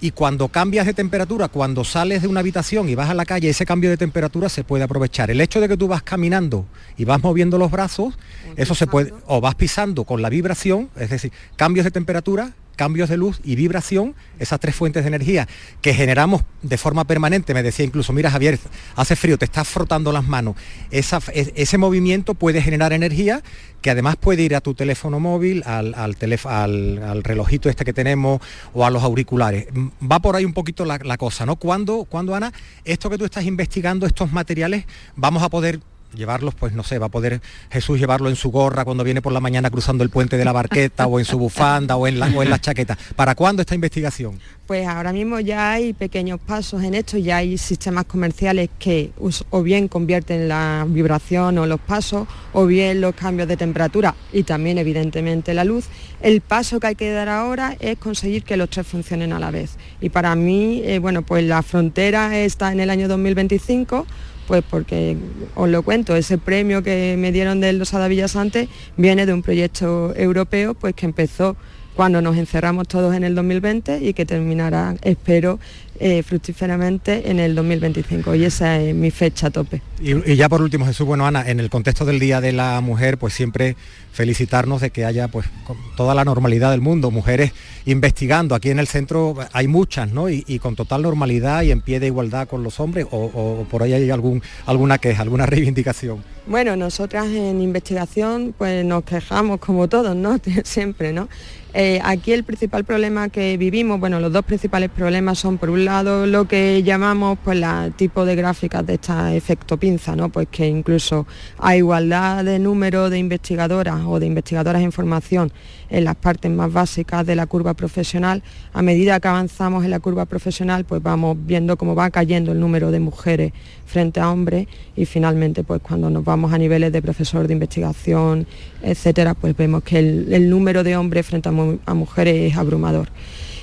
[0.00, 3.48] y cuando cambias de temperatura, cuando sales de una habitación y vas a la calle,
[3.48, 5.30] ese cambio de temperatura se puede aprovechar.
[5.30, 6.66] El hecho de que tú vas caminando
[6.96, 8.14] y vas moviendo los brazos,
[8.56, 13.08] eso se puede, o vas pisando con la vibración, es decir, cambios de temperatura, cambios
[13.08, 15.48] de luz y vibración, esas tres fuentes de energía
[15.80, 17.54] que generamos de forma permanente.
[17.54, 18.58] Me decía incluso, mira Javier,
[18.96, 20.56] hace frío, te estás frotando las manos.
[20.90, 23.42] ese movimiento puede generar energía
[23.84, 28.40] que además puede ir a tu teléfono móvil, al, al, relojito este que tenemos
[28.72, 29.66] o a los auriculares.
[30.00, 31.56] Va por ahí un poquito la, cosa, ¿no?
[31.56, 32.50] cuando ¿Cuándo, Ana,
[32.84, 35.80] esto que tú estás investigando, estos materiales, vamos a poder
[36.14, 37.40] llevarlos, pues no sé, va a poder
[37.70, 40.52] Jesús llevarlo en su gorra cuando viene por la mañana cruzando el puente de la
[40.52, 42.96] barqueta o en su bufanda o en la, o en la chaqueta.
[43.16, 44.38] ¿Para cuándo esta investigación?
[44.66, 49.12] Pues ahora mismo ya hay pequeños pasos en esto, ya hay sistemas comerciales que
[49.50, 54.44] o bien convierten la vibración o los pasos, o bien los cambios de temperatura y
[54.44, 55.86] también evidentemente la luz.
[56.22, 59.50] El paso que hay que dar ahora es conseguir que los tres funcionen a la
[59.50, 59.76] vez.
[60.00, 64.06] Y para mí, eh, bueno, pues la frontera está en el año 2025
[64.46, 65.16] pues porque
[65.54, 69.42] os lo cuento, ese premio que me dieron de los Adavillas antes viene de un
[69.42, 71.56] proyecto europeo pues que empezó
[71.94, 75.60] cuando nos encerramos todos en el 2020 y que terminará, espero,
[76.00, 79.80] eh, fructíferamente en el 2025 y esa es mi fecha tope.
[80.00, 83.16] Y, ya por último, Jesús, bueno, Ana, en el contexto del Día de la Mujer,
[83.16, 83.76] pues siempre
[84.12, 87.52] felicitarnos de que haya pues con toda la normalidad del mundo, mujeres
[87.84, 88.54] investigando.
[88.54, 90.28] Aquí en el centro hay muchas, ¿no?
[90.28, 93.92] Y, con total normalidad y en pie de igualdad con los hombres, o, por ahí
[93.92, 96.24] hay algún, alguna queja, alguna reivindicación.
[96.46, 100.38] Bueno, nosotras en investigación pues nos quejamos como todos, ¿no?
[100.64, 101.28] siempre, ¿no?
[101.76, 105.84] Eh, aquí el principal problema que vivimos, bueno, los dos principales problemas son por un
[105.84, 110.28] lado lo que llamamos pues la tipo de gráficas de esta efecto pinza, ¿no?
[110.28, 111.26] Pues que incluso
[111.58, 115.50] a igualdad de número de investigadoras o de investigadoras en formación
[115.90, 119.98] en las partes más básicas de la curva profesional, a medida que avanzamos en la
[119.98, 123.52] curva profesional, pues vamos viendo cómo va cayendo el número de mujeres
[123.86, 124.66] frente a hombres
[124.96, 128.46] y finalmente pues cuando nos vamos a niveles de profesor de investigación,
[128.82, 133.08] etcétera, pues vemos que el, número de hombres frente a mujeres es abrumador.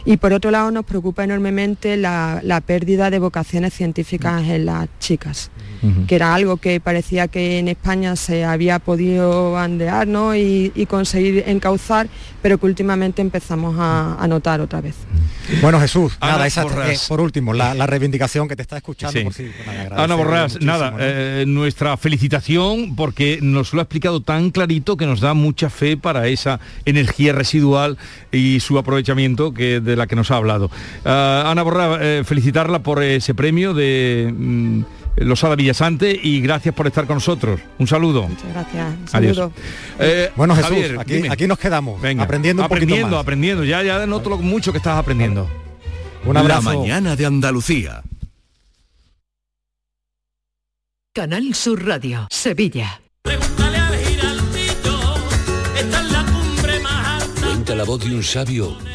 [0.06, 5.52] Y por otro lado nos preocupa enormemente la, pérdida de vocaciones científicas en las chicas,
[6.08, 12.08] que era algo que parecía que en España se había podido bandear y, conseguir encauzar,
[12.42, 14.96] pero que últimamente empezamos a, notar otra vez.
[15.62, 19.20] Bueno Jesús, nada, esa, eh, por último, la, reivindicación que te está escuchando.
[19.92, 25.20] Ana Borrás, nada, eh, nuestra felicitación porque nos lo ha explicado tan clarito que nos
[25.20, 27.98] da mucha fe para esa energía residual
[28.32, 30.70] y su aprovechamiento que de la que nos ha hablado.
[31.06, 34.82] Ah, Ana Borra, eh, felicitarla por ese premio de mm,
[35.18, 37.60] Losada Villasante y gracias por estar con nosotros.
[37.78, 38.28] Un saludo.
[38.28, 39.14] Muchas gracias.
[39.14, 39.52] Adiós.
[40.00, 40.98] Eh, bueno, Jesús,
[41.30, 41.98] aquí, nos quedamos.
[42.20, 43.64] aprendiendo un aprendiendo, aprendiendo.
[43.64, 45.50] Ya, ya noto lo mucho que estás aprendiendo.
[46.26, 46.72] Un abrazo.
[46.72, 48.04] La mañana de Andalucía.
[51.14, 53.02] Canal Sur Radio, Sevilla.
[57.44, 58.78] Cuenta la voz de un sabio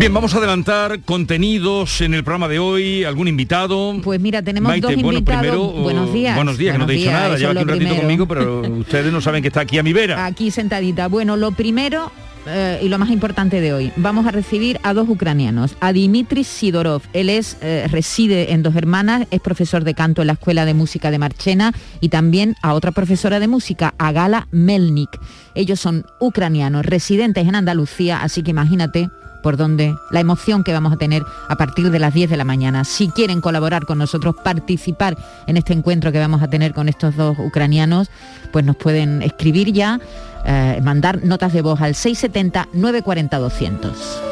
[0.00, 4.00] Bien, vamos a adelantar contenidos en el programa de hoy, algún invitado.
[4.02, 5.42] Pues mira, tenemos dos bueno, invitados.
[5.42, 6.36] Primero, buenos días.
[6.36, 9.12] Buenos días, que no te he dicho nada, lleva aquí un ratito conmigo, pero ustedes
[9.12, 10.24] no saben que está aquí a mi vera.
[10.24, 11.08] Aquí sentadita.
[11.08, 12.10] Bueno, lo primero
[12.46, 16.44] eh, y lo más importante de hoy, vamos a recibir a dos ucranianos, a Dimitri
[16.44, 20.64] Sidorov, él es, eh, reside en Dos Hermanas, es profesor de canto en la Escuela
[20.64, 25.10] de Música de Marchena y también a otra profesora de música, a Gala Melnik.
[25.54, 29.10] Ellos son ucranianos, residentes en Andalucía, así que imagínate
[29.42, 32.44] por donde la emoción que vamos a tener a partir de las 10 de la
[32.44, 32.84] mañana.
[32.84, 35.16] Si quieren colaborar con nosotros, participar
[35.46, 38.10] en este encuentro que vamos a tener con estos dos ucranianos,
[38.52, 40.00] pues nos pueden escribir ya,
[40.44, 44.30] eh, mandar notas de voz al 670 940 200.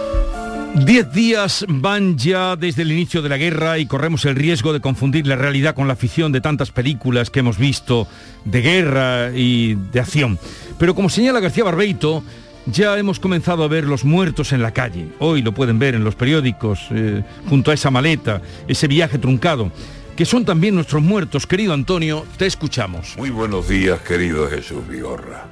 [0.74, 4.80] Diez días van ya desde el inicio de la guerra y corremos el riesgo de
[4.80, 8.06] confundir la realidad con la ficción de tantas películas que hemos visto
[8.44, 10.38] de guerra y de acción.
[10.78, 12.22] Pero como señala García Barbeito,
[12.70, 15.08] ya hemos comenzado a ver los muertos en la calle.
[15.18, 19.72] Hoy lo pueden ver en los periódicos, eh, junto a esa maleta, ese viaje truncado,
[20.16, 21.46] que son también nuestros muertos.
[21.46, 23.14] Querido Antonio, te escuchamos.
[23.16, 25.46] Muy buenos días, querido Jesús Vigorra.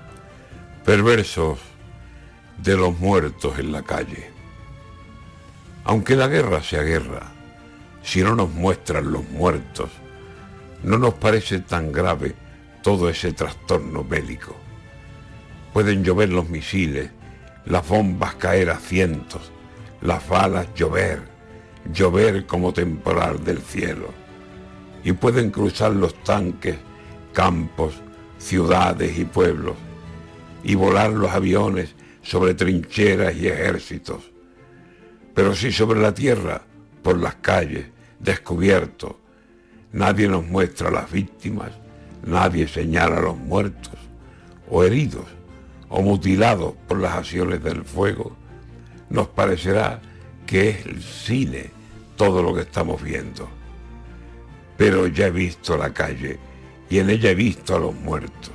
[0.85, 1.59] Perversos
[2.63, 4.31] de los muertos en la calle.
[5.85, 7.33] Aunque la guerra sea guerra,
[8.03, 9.91] si no nos muestran los muertos,
[10.83, 12.35] no nos parece tan grave
[12.83, 14.66] todo ese trastorno bélico.
[15.77, 17.11] Pueden llover los misiles,
[17.67, 19.53] las bombas caer a cientos,
[20.01, 21.21] las balas llover,
[21.93, 24.09] llover como temporal del cielo.
[25.05, 26.77] Y pueden cruzar los tanques,
[27.35, 27.93] campos,
[28.39, 29.77] ciudades y pueblos,
[30.65, 34.31] y volar los aviones sobre trincheras y ejércitos
[35.37, 36.63] pero si sobre la tierra,
[37.03, 37.85] por las calles,
[38.19, 39.21] descubierto,
[39.93, 41.73] nadie nos muestra las víctimas,
[42.25, 43.99] nadie señala a los muertos,
[44.71, 45.27] o heridos,
[45.89, 48.37] o mutilados por las acciones del fuego,
[49.09, 50.01] nos parecerá
[50.47, 51.71] que es el cine
[52.17, 53.49] todo lo que estamos viendo.
[54.77, 56.39] Pero ya he visto la calle
[56.89, 58.51] y en ella he visto a los muertos,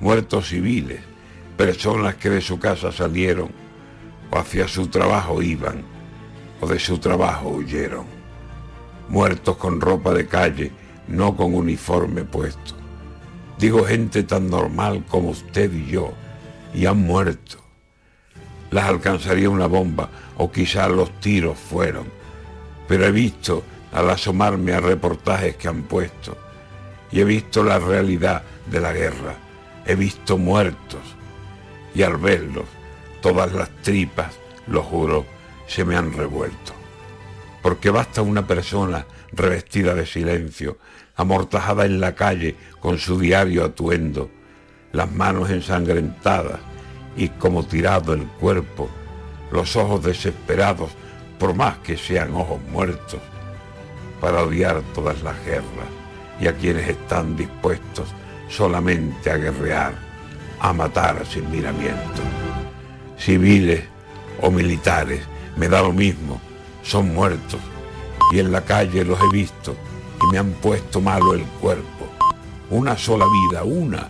[0.00, 1.00] muertos civiles,
[1.56, 3.50] personas que de su casa salieron
[4.30, 5.82] o hacia su trabajo iban
[6.60, 8.04] o de su trabajo huyeron,
[9.08, 10.72] muertos con ropa de calle,
[11.08, 12.74] no con uniforme puesto.
[13.58, 16.12] Digo gente tan normal como usted y yo,
[16.74, 17.58] y han muerto.
[18.70, 22.06] Las alcanzaría una bomba o quizás los tiros fueron,
[22.86, 26.36] pero he visto al asomarme a reportajes que han puesto
[27.10, 29.34] y he visto la realidad de la guerra,
[29.84, 31.00] he visto muertos
[31.94, 32.66] y al verlos
[33.20, 34.34] todas las tripas,
[34.66, 35.26] lo juro,
[35.66, 36.72] se me han revuelto.
[37.62, 40.78] Porque basta una persona revestida de silencio,
[41.16, 44.30] amortajada en la calle con su diario atuendo,
[44.92, 46.60] las manos ensangrentadas
[47.16, 48.88] y como tirado el cuerpo,
[49.52, 50.90] los ojos desesperados,
[51.38, 53.20] por más que sean ojos muertos,
[54.20, 55.88] para odiar todas las guerras
[56.40, 58.08] y a quienes están dispuestos
[58.48, 59.94] solamente a guerrear,
[60.60, 62.22] a matar sin miramiento.
[63.18, 63.84] Civiles
[64.40, 65.22] o militares,
[65.56, 66.40] me da lo mismo,
[66.82, 67.60] son muertos.
[68.32, 69.74] Y en la calle los he visto
[70.22, 72.06] y me han puesto malo el cuerpo.
[72.70, 74.08] Una sola vida, una,